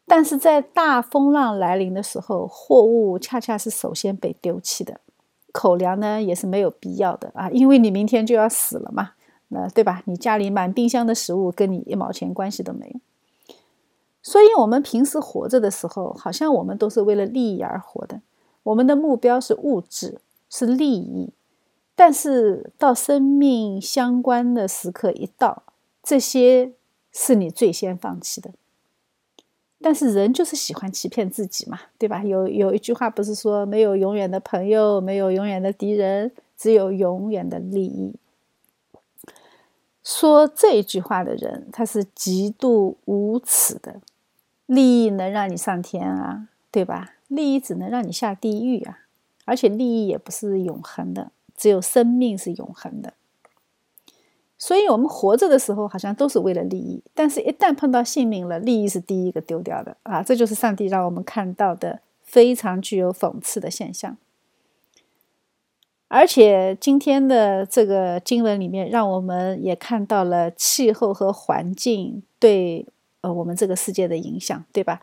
[0.06, 5.00] 但是在大风浪来临的时候，货物恰恰是首先被丢弃的。
[5.52, 9.14] 口粮呢也是没有必要的啊，因为你明天就要死了嘛。
[9.50, 10.02] 那对吧？
[10.06, 13.00] 你家里满冰箱的食物跟你一毛钱关系都没有。
[14.22, 18.20] 所以，我们平时活着的时候，好像我们都是为了利益而活的。
[18.62, 21.30] 我们的目标是物质，是利益。
[21.96, 25.62] 但是到生命相关的时刻一到，
[26.02, 26.72] 这些
[27.12, 28.52] 是你最先放弃的。
[29.82, 32.22] 但是人就是喜欢欺骗自己嘛，对吧？
[32.22, 38.14] 有有一句话不是说，没有永远的朋友，没有永远的敌人，只有永远的利益。
[40.02, 44.00] 说这句话的人，他是极度无耻的。
[44.66, 47.14] 利益能让你上天啊，对吧？
[47.26, 49.00] 利益只能让你下地狱啊！
[49.44, 53.14] 而且利益也不是永恒的，只有生命是永恒的。
[54.56, 60.22] 所以，我们活着的时候好像都是为了利益，但是一旦碰到性命了，利益是第一个丢掉的啊！
[60.22, 64.16] 这就是上帝让我们看到的非常具有讽刺的现象。
[66.10, 72.84] 而且今天的这个经文里面，让我们也看到了气候和环境对
[73.20, 75.00] 呃我们这个世界的影响，对吧？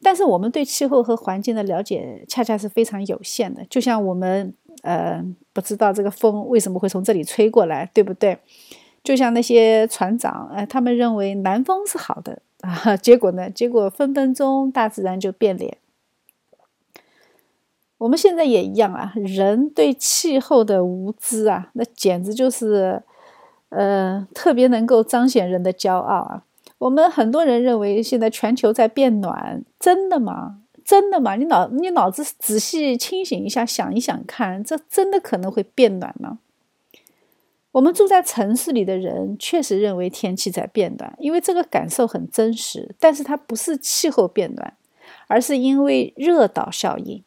[0.00, 5.20] 但是我们对气候和环境的了解恰恰是非常有限的，就像我们呃
[5.52, 8.38] 不知道这个风为什么会从这里吹过来，对不对？
[9.02, 15.76] 就像那些船长，呃，他们认为南风是好的啊，结果呢，结果分分钟大自然就变脸。
[17.98, 23.02] 我们现在也一样啊，人对气候的无知啊，那简直就是，
[23.70, 26.42] 呃，特别能够彰显人的骄傲啊。
[26.78, 30.58] 我们很多人认为现在全球在变暖，真的吗？
[30.84, 31.36] 真的吗？
[31.36, 36.38] 你脑你脑子仔细清醒一下，想一想看，这真的可能会变暖吗？
[37.72, 42.94] 我们住在城市里的人确实认为天气在变暖，因为这个感受很真实。
[43.00, 44.74] 但是它不是气候变暖，
[45.26, 47.22] 而是因为热岛效应。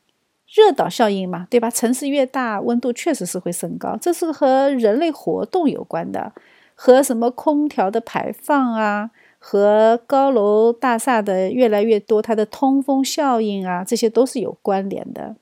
[0.51, 1.69] 热岛效应嘛，对吧？
[1.69, 6.33] 城市越大，温度确实是会升高，这是和人类活动有关的，
[6.73, 15.35] 和什么空调的排放啊，和高楼大厦的越来越多，它的通风效应啊，这些都是有关联的。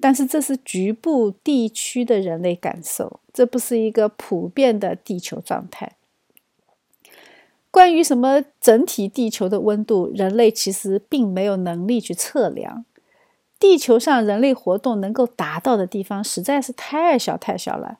[0.00, 5.92] 但是这是局部地区的人类感受，这不是一个普遍的地球状态。
[7.70, 12.86] 关于什么整体地球的温度，人类其实并没有能力去测量。
[13.58, 17.98] 地球上人类活动能够达到的地方实在是太小太小了，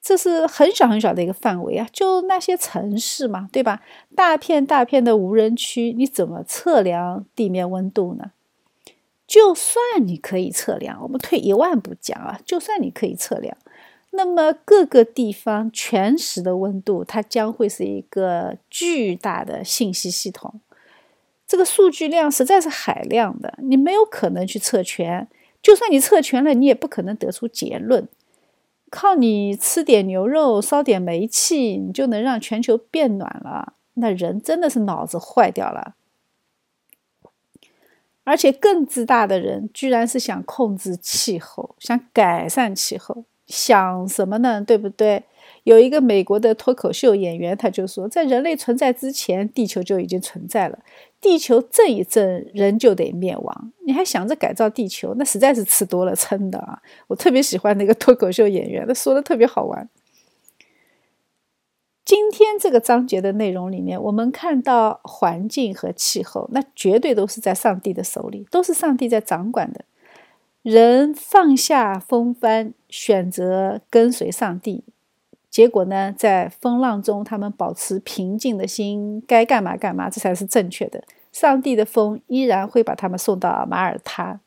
[0.00, 3.82] 这是很小很小的一个范围啊，就那些城市嘛，对吧？
[4.16, 8.32] 大片大片的无人区，你怎么测量地面温度呢？
[9.26, 13.56] 就算你可以测量，我们退一万步讲啊，就算你可以测量，
[14.10, 20.60] 那么各个地方全时的温度，它将会是一个巨大的信息系统。
[21.52, 25.28] 这个数据量实在是海量的，你没有可能去测全。
[25.60, 28.08] 就算你测全了，你也不可能得出结论。
[28.88, 33.74] 靠你吃点牛肉、烧点煤气，你就能让全球变暖了？
[33.96, 35.94] 那人真的是脑子坏掉了。
[38.24, 44.62] 而且更自大的人，居然是想控制气候，想改善气候，想什么呢？
[44.62, 45.24] 对不对？
[45.64, 50.78] 有一个美国的脱口秀演员，他就说，在人类存在之前，地球就已经存在了。
[51.22, 53.72] 地球震一震，人就得灭亡。
[53.86, 56.82] 你还想着改造地球，那实在是吃多了撑的啊！
[57.06, 59.88] 我特别喜欢那个脱口秀演员，他说的特别好玩。
[62.04, 69.84] 今天这个章节的内容里面，我们看到环境和气候，那绝对都是在上帝的手里，都是上帝在掌管的。
[70.62, 74.82] 人放下风帆，选择跟随上帝。
[75.52, 81.04] 结果呢，在风浪中，他们保持平静的心，该干嘛干嘛，这才是正确的。
[81.30, 84.40] 上帝的风依然会把他们送到马耳他。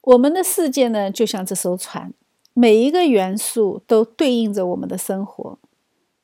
[0.00, 2.14] 我们的世界呢，就像这艘船，
[2.54, 5.58] 每一个元素都对应着我们的生活。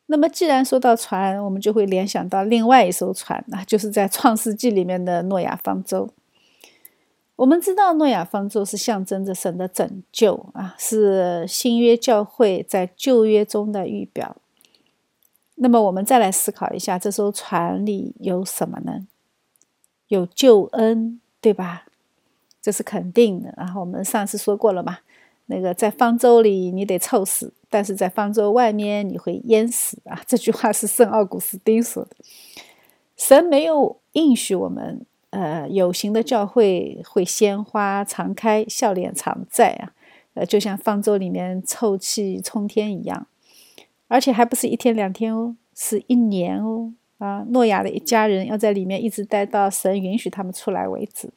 [0.06, 6.08] 那么，既然说到船，我们就会联想到另外一艘船，那就是在创世纪里面的诺亚方舟。
[7.38, 14.36] 我们知道诺亚方舟是象征着神的拯救啊，是新约教会在旧约中的预表。
[15.54, 19.06] 那么我们再来思考一下，这艘船里有什么呢？
[20.08, 21.86] 有救恩，对吧？
[22.60, 23.54] 这是肯定的。
[23.56, 24.98] 然后我们上次说过了嘛，
[25.46, 30.20] 那个在方舟里你得臭死，但是在方舟外面你会淹死啊。
[30.26, 32.16] 这句话是圣奥古斯丁说的。
[33.16, 35.06] 神没有应许我们。
[35.30, 39.92] 呃，有形的教会会鲜花常开，笑脸常在啊，
[40.34, 43.26] 呃，就像方舟里面臭气冲天一样，
[44.08, 47.44] 而且还不是一天两天哦，是一年哦啊！
[47.48, 51.30] 诺亚的一家人要在里面一直待到神允许他们出来为止。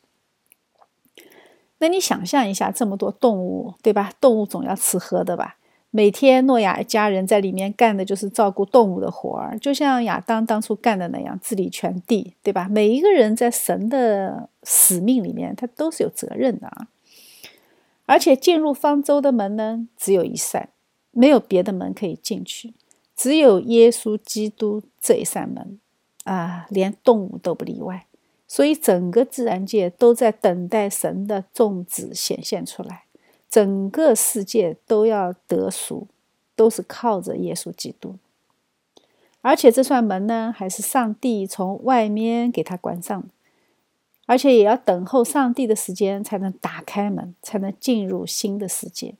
[1.80, 4.14] 那你想象一下，这么多动物，对吧？
[4.22, 5.58] 动物总要吃喝的吧？
[5.94, 12.70] 每天，诺亚一家人在里面干的就是照顾动物的活儿，就像亚当当初干的那样，治理全地，对吧？
[12.70, 16.88] 每一个人在神的使命里面，他都是有责任的啊。
[18.06, 20.70] 而且进入方舟的门呢，只有一扇，
[21.12, 22.74] 没有别的门可以进去，
[23.14, 25.78] 只有耶稣基督这一扇门
[26.24, 28.06] 啊，连动物都不例外。
[28.48, 33.04] 所以整个自然界都在等待神的种子显现出来。
[33.52, 36.08] 整个世界都要得赎，
[36.56, 38.16] 都是靠着耶稣基督。
[39.42, 43.24] 而且这扇门呢，还是上帝从外面给他关上，
[44.26, 49.16] 而且也要等候上帝的时间才能打开门，才能进入新的世界。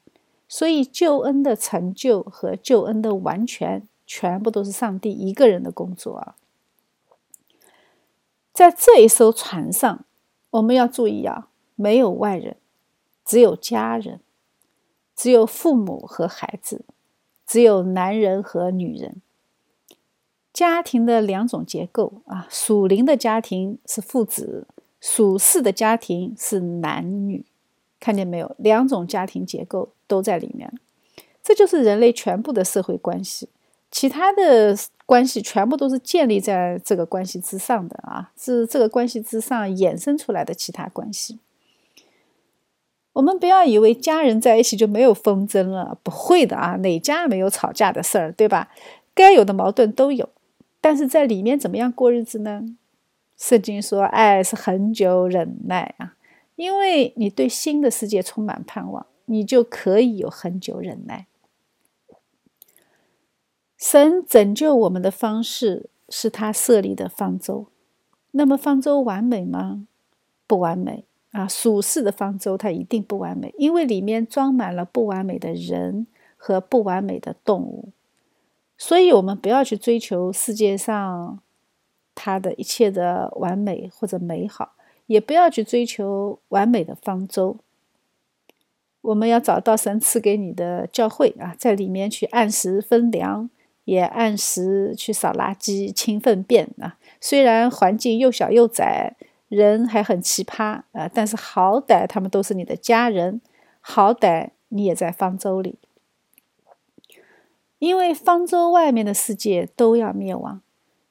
[0.48, 6.36] 所以救恩的成就和救恩的完全，全部都是上帝一个人的工作啊。
[8.54, 10.06] 在这一艘船上，
[10.52, 12.58] 我们要注意啊，没有外人，
[13.32, 14.20] 只有家人，
[15.16, 16.84] 只有父母和孩子，
[17.48, 19.22] 只有男人和女人。
[20.52, 24.68] 家庭的两种结构啊，属灵的家庭是父子，
[25.00, 27.46] 属世的家庭是男女。
[28.02, 28.54] 看见没有？
[28.60, 30.78] 两种家庭结构都在里面，
[31.42, 33.48] 这就是人类全部的社会关系。
[33.90, 41.40] 其他的关系全部都是建立在这个关系之上的啊，是这个关系之上衍生出来的其他关系。
[43.14, 48.70] 我们不要以为家人在一起就没有纷争了，不会的啊，哪家没有吵架的事儿，对吧？
[49.14, 50.30] 该有的矛盾都有，
[50.80, 52.64] 但是在里面怎么样过日子呢？
[53.38, 56.16] 圣经说，爱是恒久忍耐啊。
[56.56, 61.26] 因为你对新的世界充满盼望，你就可以有很久忍耐。
[63.78, 67.66] 神拯救我们的方式是他设立的方舟，
[68.32, 69.88] 那么方舟完美吗？
[70.46, 71.48] 不完美啊！
[71.48, 76.08] 属世的方舟它一定不完美，因为里面装满了不完美的人
[76.38, 77.90] 和不完美的动物，
[78.78, 81.40] 所以我们不要去追求世界上
[82.14, 84.74] 它的一切的完美或者美好。
[85.08, 87.58] 也不要去追求完美的方舟，
[89.02, 93.50] 我们要找到神赐给你的教会啊，在里面去按时分粮，
[93.84, 96.98] 也按时去扫垃圾、清粪便啊。
[97.20, 99.18] 虽然环境又小又窄，
[99.52, 103.42] 人还很奇葩啊，但是好歹他们都是你的家人，
[103.82, 105.78] 好歹你也在方舟里，
[107.78, 110.62] 因为方舟外面的世界都要灭亡。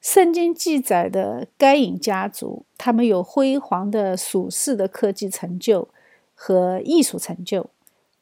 [0.00, 5.90] 圣经记载的该隐家族，他们有辉煌的属世的科技成就
[6.34, 7.68] 和艺术成就，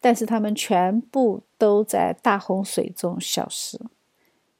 [0.00, 3.80] 但是他们全部都在大洪水中消失，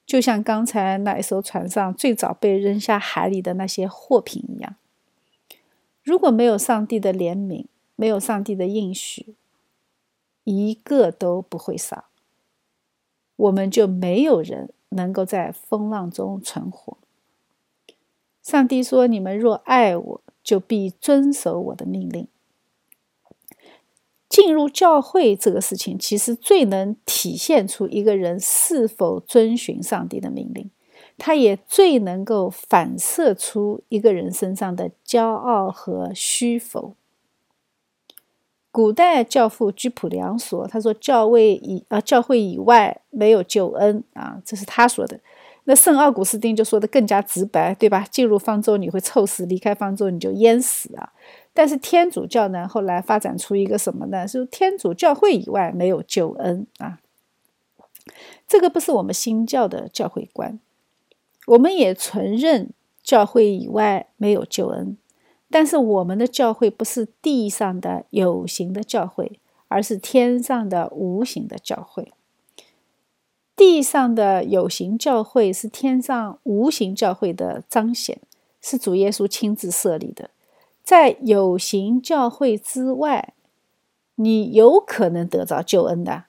[0.06, 4.76] 就像刚才那一艘船上最早被扔下海里的那些货品一样。
[6.08, 9.34] 如果没有上帝的怜悯，没有上帝的应许，
[10.44, 12.06] 一个都不会少，
[13.36, 16.96] 我们就没有人能够在风浪中存活。
[18.42, 22.26] 上帝说：“你们若爱我，就必遵守我的命令。”
[24.30, 30.70] 进入教会这个事情，其实最能体现出一个人是否遵循上帝的命令，
[31.18, 36.94] 他也最能够反射出一个人身上的骄傲和虚否。
[38.70, 45.18] 古代教父居普良说：“他说教位以啊教会以外没有救恩啊，这是他说的。”
[45.64, 48.06] 那圣奥古斯丁就说的更加直白，对吧？
[48.10, 51.12] 进入方舟你会臭死，离开方舟你就淹死啊！
[51.52, 54.26] 但是天主教呢，后来发展出一个什么呢？
[54.26, 57.00] 是天主教会以外没有救恩啊！
[58.46, 60.58] 这个不是我们新教的教会观，
[61.48, 62.70] 我们也承认
[63.02, 64.96] 教会以外没有救恩，
[65.50, 72.12] 但是我们的教会不是地上的有形的教会，而是天上的无形的教会。
[73.56, 78.20] 地上的有形教会是天上无形教会的彰显，
[78.60, 80.30] 是主耶稣亲自设立的。
[80.84, 83.34] 在有形教会之外，
[84.16, 86.24] 你有可能得着救恩的，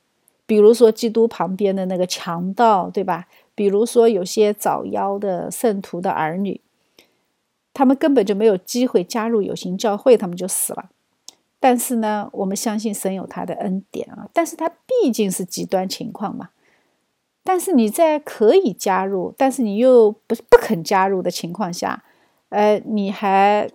[0.46, 3.28] 比如说基督旁边的那个强盗，对吧？
[3.60, 6.62] 比如说有些早夭的圣徒的儿女，
[7.74, 10.90] 他们根本就没有机会加入有形教会，他们就死了。
[11.60, 16.52] 但是呢，我们相信神有他的恩典啊，但是他毕竟是极端情况嘛。
[17.44, 22.06] 但是你在可以加入，但是你又不不肯加入的情况下，
[22.48, 23.70] 呃，你还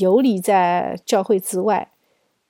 [0.00, 1.92] 游离在教会之外，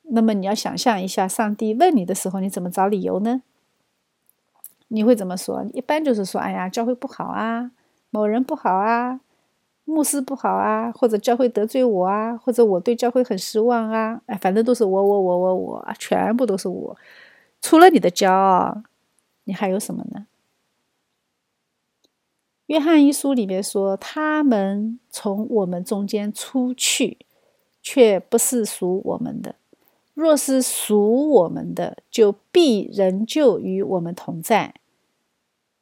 [0.09, 3.43] 那么你要想象一下，上帝问你的时候，你怎么找理由呢？
[4.93, 5.63] 你会怎么说？
[5.73, 7.71] 一般就是说，哎呀，教会不好啊，
[8.09, 9.21] 某人不好啊，
[9.85, 16.97] 牧师不好啊，或者教会得罪我啊，或者我对教会很失望啊，哎，反正都是我我我我我，全部都是我，
[17.61, 18.83] 除了你的骄傲，
[19.45, 20.27] 你还有什么呢？
[22.67, 27.17] 约翰一书里面说：“他们从我们中间出去，
[27.81, 29.55] 却不是属我们的；
[30.13, 34.75] 若是属我们的，就必仍旧与我们同在。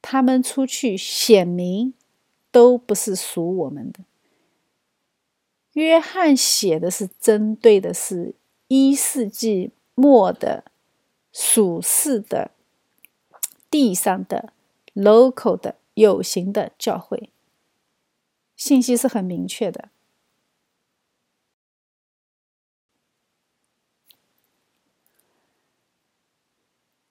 [0.02, 1.94] 他们出去，显明
[2.50, 4.00] 都不是属我们的。”
[5.74, 8.34] 约翰写的是针对的是
[8.68, 10.64] 一世纪末的
[11.32, 12.50] 属世的
[13.70, 14.52] 地上的
[14.94, 15.76] local 的。
[15.94, 17.30] 有形的教会
[18.56, 19.90] 信息是很明确的。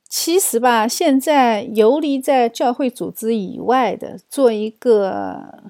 [0.09, 5.63] 其实吧，现在游离在教会组织以外的，做一个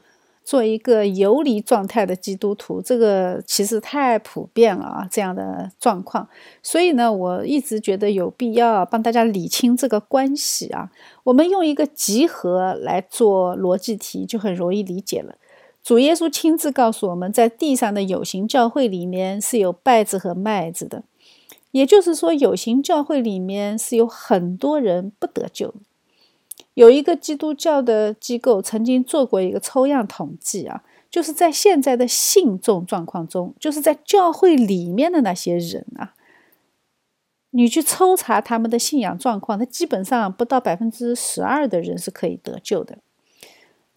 [0.46, 6.28] 做一个游离状态的基督徒，这个其实太普遍了啊，这样的状况。
[6.64, 10.90] 所以呢，我一直觉得有必要帮大家理清这个关系啊。
[11.26, 15.36] 我们用一个集合来做逻辑题，就很容易理解了。
[15.84, 21.04] 主耶稣亲自告诉我们在地上的有形教会里面是有稗子和麦子的，
[21.72, 25.74] 也就是说，有形教会里面是有很多人不得救。
[26.74, 36.14] 有一个基督教的机构曾经做过一个抽样统计啊，就是在现在的信众状况中，就是在教会里面的那些人啊，
[37.52, 43.00] 你去抽查他们的信仰状况，他基本上不到百分之十二的人是可以得救的。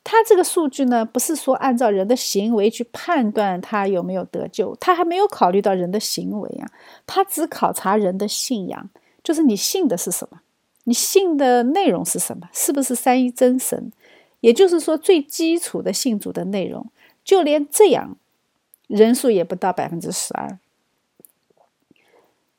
[0.05, 6.71] 他这个数据呢，不是说按照人的行为去判断他有没有得救，他还没有考虑到人的行为啊，
[7.07, 8.91] 他只考察人的信仰，
[9.23, 10.41] 就是你信的是什么。
[10.85, 12.49] 你信的内容是什么？
[12.53, 13.93] 是不是三一真神？
[14.41, 16.91] 也就是说，最基础的信主的内容，
[17.23, 18.17] 就连这样，
[18.89, 20.59] 人数也不到百分之十二。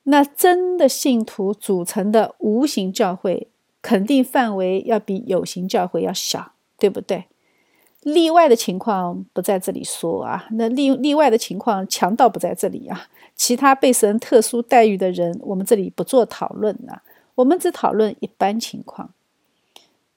[0.04, 3.48] 那真的信徒组成的无形教会，
[3.82, 7.26] 肯定范围要比有形教会要小，对不对？
[8.04, 10.46] 例外的情况不在这里说啊。
[10.52, 13.08] 那例例外的情况，强盗不在这里啊。
[13.34, 17.02] 其他被神特殊待遇的人，我们这里不做讨论啊。
[17.34, 19.10] 我们只讨论一般情况。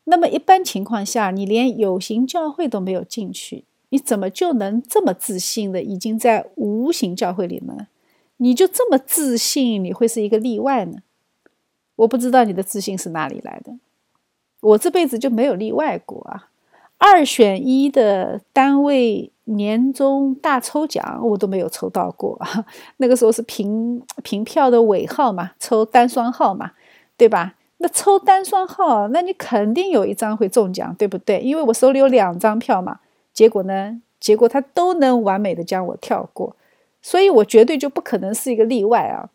[0.04, 7.88] 那么一般情况下，你连有形教会都没有进去，你怎么就能这么自信的已经在无形教会里呢？
[8.38, 11.00] 你就这么自信你会是一个例外呢？
[11.96, 13.76] 我不知道你的自信是哪里来的。
[14.62, 16.50] 我这辈子就没有例外过啊！
[16.98, 22.40] 二选一的单位年终大抽奖我都没有抽到过。
[22.98, 26.72] 那个时候是凭凭票的尾号嘛，抽单双号嘛。
[27.20, 27.56] 对吧？
[27.78, 31.40] 那抽单双号，那你肯定有一张会中奖，对不对？
[31.40, 33.00] 因为我手里有两张票嘛。
[33.34, 34.00] 结果呢？
[34.20, 36.56] 结果他都能完美的将我跳过，
[37.02, 39.32] 所以我绝对就不可能是一个例外啊。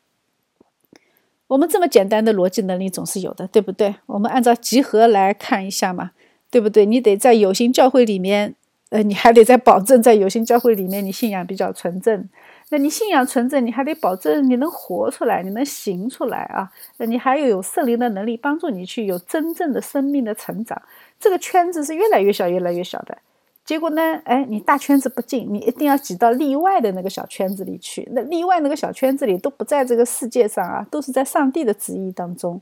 [1.48, 3.96] 我们这么简单的逻辑能力总是有的，对不对？
[4.06, 6.12] 我们按照集合来看一下嘛，
[6.52, 6.84] 对不对？
[6.86, 8.54] 你得在有形教会里面，
[8.90, 12.28] 呃，你还得在保证在有形教会里面你信仰比较纯正。
[12.68, 16.70] 那你信仰纯正，你还得保证你能活出来，你能行出来啊！
[16.98, 20.80] 那你还要有圣灵的能力帮助你去有真正的生命的成长。
[21.18, 23.16] 这个圈子是越来越小，越来越小的。
[23.64, 24.02] 结果呢？
[24.24, 28.06] 哎，你大圈子不进，你一定要挤到例外的那个小圈子里去。
[28.12, 32.60] 那例外那个小圈子里都不在这个世界上啊，都是在上帝的旨意当中。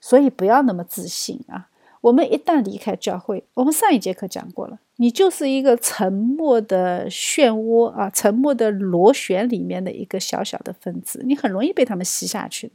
[0.00, 1.68] 所以不要那么自信啊！
[2.02, 4.78] 我们一旦离开教会，我们上一节课讲过了。
[4.96, 12.74] 你就是一个沉默的漩涡啊，沉默的螺旋里面的一个小小的分子，你很容易被他们吸下去的。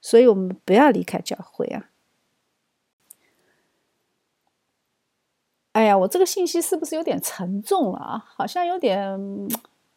[0.00, 1.90] 所以，我们不要离开教会啊！
[5.72, 8.24] 哎呀，我这个信息是不是有点沉重了啊？
[8.26, 9.48] 好像有点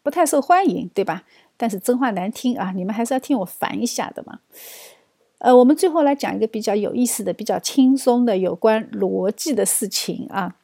[0.04, 1.24] 不太受欢迎，对吧？
[1.58, 4.42] 但是真话难听啊，你们还是要听我烦一下的嘛。
[5.40, 10.56] 呃，我们最后来讲一个比较有意思的、比较轻松的有关逻辑的事情啊。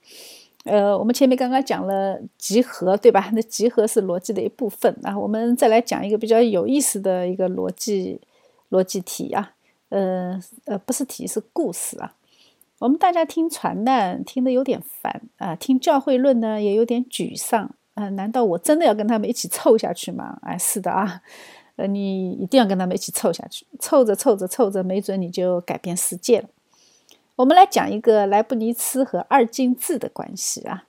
[0.64, 3.32] 呃，我们前面刚刚讲了集合，对吧？
[3.34, 5.18] 那集合是逻辑的一部分啊。
[5.18, 8.22] 我们再来讲一个比较有意思的一个逻辑
[8.70, 9.54] 逻辑题啊。
[9.90, 12.14] 呃呃，不是题，是故事啊。
[12.80, 18.10] 我们大家听传难听得有点烦啊，听教会论呢也有点沮丧啊。
[18.10, 20.40] 难道我真的要跟他们一起凑下去吗？
[20.44, 21.22] 哎，是的啊。
[21.88, 26.50] 你一定要跟他们一起凑下去，凑着凑着凑着，没准你就改变世界了。
[27.38, 30.86] 我们来讲一个莱布尼茨和二进制的关系啊。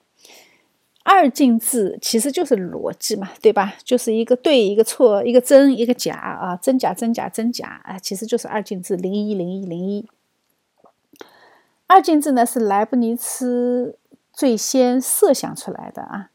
[1.05, 3.75] 二进制其实就是逻辑嘛，对吧？
[3.83, 10.09] 就是一个对，一个错，一个真，一个假啊，真假真假真假啊，其实就是二进制，零一零一零一。
[11.89, 13.99] 二进制呢是莱布尼茨
[14.33, 16.31] 最先设想出来的啊，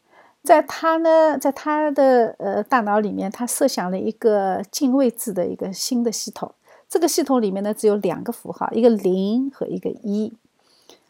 [0.47, 6.49] 在他呢，在他的呃大脑里面，他设想了一个进位制的一个新的系统。
[6.87, 10.31] 这个系统里面呢，只有两个符号，一个零和一个一。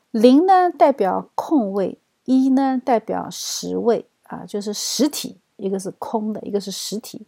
[0.10, 7.28] 零呢代表空位，一呢代表实位啊，就是实体，一个是空的，一个是实体。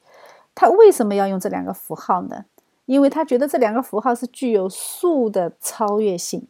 [0.55, 2.45] 他为什么要用这两个符号呢？
[2.87, 6.47] 因为他觉得这两个符号是具有数的超越性。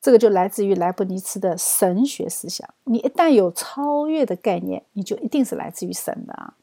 [0.00, 2.68] 这个就来自于莱布尼茨的神学思想。
[2.84, 6.54] 你一旦有超越的概念，你就一定是来自于神的啊。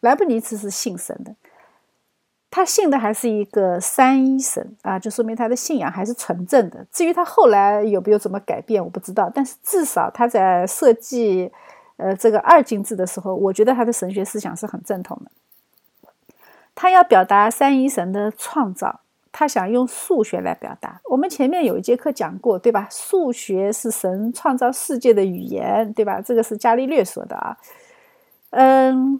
[0.00, 1.34] 莱布尼茨是信神的。
[2.52, 6.84] 他信的还是一个三一神啊，就说明他的信仰还是纯正的。
[6.90, 9.30] 至于他后来有没有怎么改变，我不知道。
[9.32, 11.48] 但是至少他在设计
[11.96, 15.30] 呃这个二进制的时候，我觉得他的神学思想是很正统的。
[16.74, 19.00] 他要表达三一神的创造，
[19.32, 21.00] 他想用数学来表达。
[21.04, 22.88] 我们前面有一节课讲过，对吧？
[22.90, 26.20] 数学是神创造世界的语言，对吧？
[26.20, 27.56] 这个是伽利略说的啊。
[28.50, 29.18] 嗯，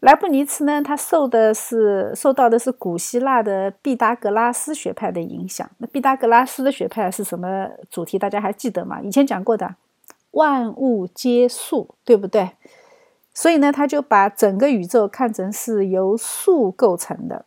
[0.00, 5.70] 莱布尼茨呢，他受的是受到的是古希腊的毕达哥拉斯学派的影响。
[5.78, 8.18] 那毕达哥拉斯的学派是什么主题？
[8.18, 9.00] 大家还记得吗？
[9.02, 9.74] 以前讲过的，
[10.30, 12.52] 万物皆数，对不对？
[13.34, 17.44] 所以呢，他就把整个宇宙看成是由数构成的。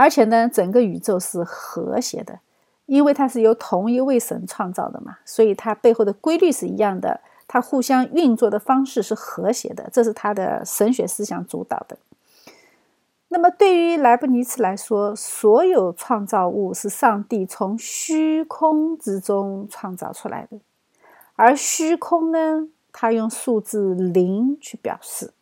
[0.00, 2.40] 而且呢，整个宇宙是和谐的，
[2.86, 11.98] 因为它是由同一位神创造的嘛，所以它背后的规律是一样的，它互相运作的方式是和谐的，这是他的神学思想主导的。
[13.28, 20.58] 那么对于莱布尼茨来说，所有创造物是上帝从虚空之中创造出来的，
[21.36, 25.34] 而虚空呢，他用数字零去表示。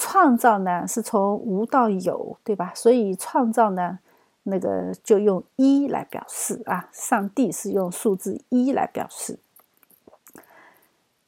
[0.00, 2.72] 创造呢是从无到有，对吧？
[2.74, 3.98] 所以创造呢，
[4.44, 6.88] 那个就用一来表示啊。
[6.92, 9.40] 上帝是用数字一来表示，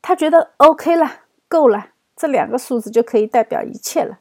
[0.00, 4.20] 他觉得 OK 了，够了，这两个数字就可以代表一切了。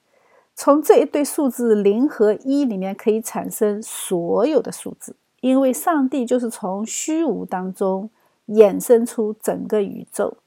[0.56, 8.10] 从这一对数字零和一里面可以产生所有的数字，因为上帝就是从虚无当中
[8.48, 10.38] 衍生出整个宇宙。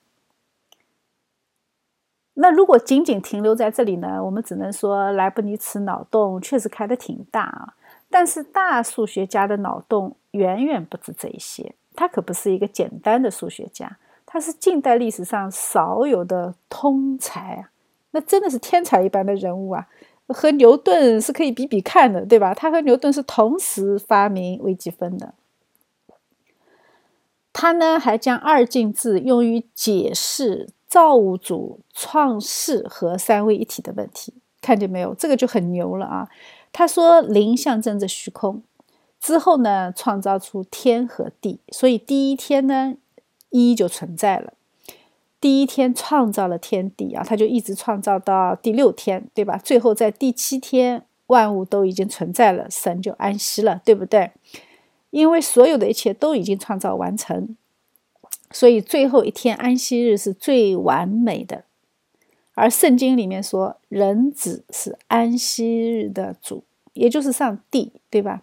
[2.34, 4.22] 那如果仅仅停留在这里呢？
[4.24, 7.74] 我们只能说莱布尼茨脑洞确实开得挺大啊。
[8.08, 17.70] 但是大数学家的脑洞远远不止这一些，他可不是一个简单的数学家，他是近代历史上少有的通才啊！
[18.12, 19.86] 那真的是天才一般的人物啊，
[20.28, 22.52] 和牛顿是可以比比看的，对吧？
[22.54, 25.34] 他和牛顿是同时发明微积分的。
[27.52, 30.70] 他呢，还将二进制用于解释。
[30.92, 35.14] 造物主创世和三位一体的问题，看见没有？
[35.14, 36.28] 这个就很牛了啊！
[36.70, 38.62] 他说零象征着虚空，
[39.18, 42.96] 之后呢，创造出天和地，所以第一天呢，
[43.48, 44.52] 一就存在了。
[45.40, 49.56] 第一天创造了天地啊，他就一直创造到第六天，对吧？
[49.56, 54.32] 最后在第七天，万物都已经存在了，神就安息了，对不对？
[55.08, 57.56] 因为所有的一切都已经创造完成。
[58.52, 61.64] 所以最后一天安息日是最完美的，
[62.54, 68.42] 而圣经里面说人子是安息日的主，也就是上帝，对吧？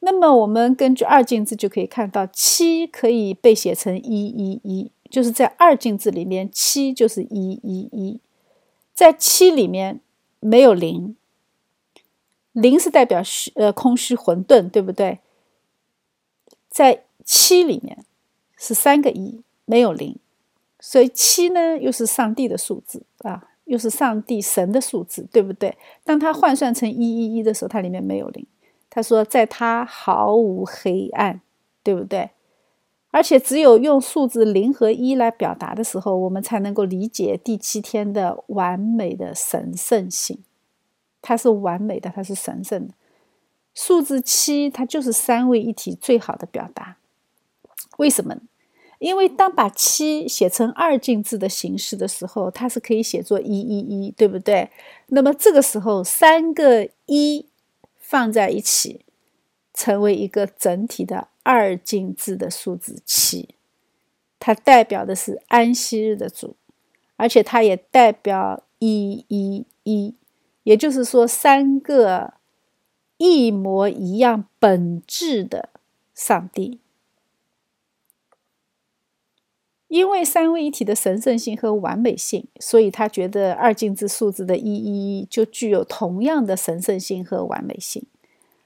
[0.00, 8.20] 那么我们根据二进制就可以看到，七可以被写成一一一，就是在二进制里面，七就是一一一，
[8.94, 10.00] 在七里面
[10.38, 11.16] 没有零，
[12.52, 15.18] 零是代表虚呃空虚混沌，对不对？
[16.68, 18.04] 在七里面。
[18.56, 20.18] 是三个一，没有零，
[20.80, 25.76] 所以七呢又是上帝的数字啊，又是上帝神的数字，对不对？
[26.04, 28.46] 当它换算成一一一的时候，它里面没有零。
[28.88, 31.42] 他说，在它毫无黑暗，
[31.82, 32.30] 对不对？
[33.10, 40.42] 而且只有用数字零和一来表达的时候，我们才能够理解第七天的完美的神圣性。
[41.20, 42.94] 它是完美的，它是神圣的。
[43.74, 46.96] 数字七，它就是三位一体最好的表达。
[47.96, 48.36] 为什么？
[48.98, 54.70] 因为当把七写成二进制的形式的时候，它是可以写作一一一，对不对？
[55.08, 57.46] 那么这个时候，三个一
[57.98, 59.04] 放在一起，
[59.74, 63.54] 成为一个整体的二进制的数字七，
[64.38, 66.56] 它代表的是安息日的主，
[67.16, 70.14] 而且它也代表一一一，
[70.62, 72.32] 也就是说，三个
[73.18, 75.68] 一模一样本质的
[76.14, 76.80] 上帝。
[79.96, 88.04] 因为三位一体的神圣性和完美性，所以他觉得二进制数字的一一一就具有同样的神圣性和完美性，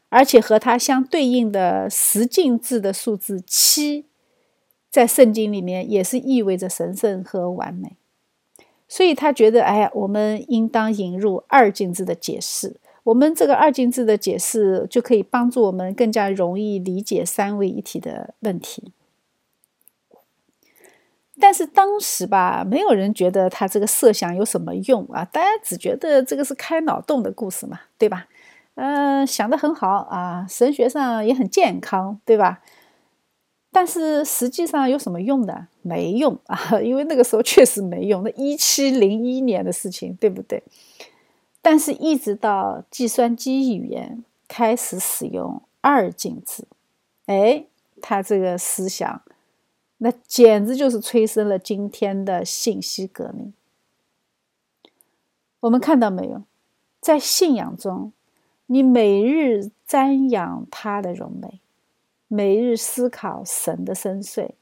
[0.09, 4.07] 而且和它相对应的十进制的数字七，
[4.91, 7.97] 在圣经里面也是意味着神圣和完美，
[8.89, 18.93] 所以他觉得，哎呀，我们应当引入二进制的解释，我们这个二进制的解释就可以帮助我们更加容易理解三位一体的问题。
[21.41, 28.27] 但是当时吧，没有人觉得他这个设想有什么用啊，大家只觉得这个是开脑洞的故事嘛，对吧？
[28.75, 32.61] 嗯，想的很好啊，神学上也很健康，对吧？
[33.73, 35.67] 但是实际上有什么用的？
[35.83, 40.63] 没用啊， 因为那个时候确实没用，那一七零一年的事情，对不对？
[41.63, 46.65] 但是，一直到计算机语言开始使用二进制，
[47.27, 47.65] 哎，
[48.01, 49.23] 他这个思想。
[50.03, 53.53] 那简直就是催生了今天的信息革命。
[55.61, 56.43] 我们看到没有，
[57.01, 58.13] 在信仰中，
[58.65, 61.61] 你每日瞻仰他的荣美，
[62.29, 64.53] 每日思考神的深邃，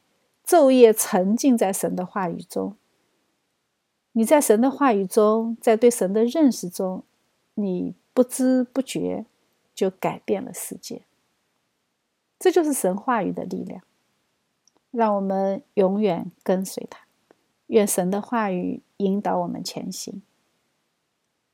[0.44, 2.74] 昼夜沉浸在神的话语中。
[4.12, 7.04] 你在神的话语中，在对神的认识中，
[7.54, 9.24] 你不知不觉
[9.72, 11.02] 就改变了世界。
[12.40, 13.80] 这就是神话语的力量。
[14.90, 17.00] 让我们永远跟随他，
[17.66, 20.22] 愿神的话语引导我们前行。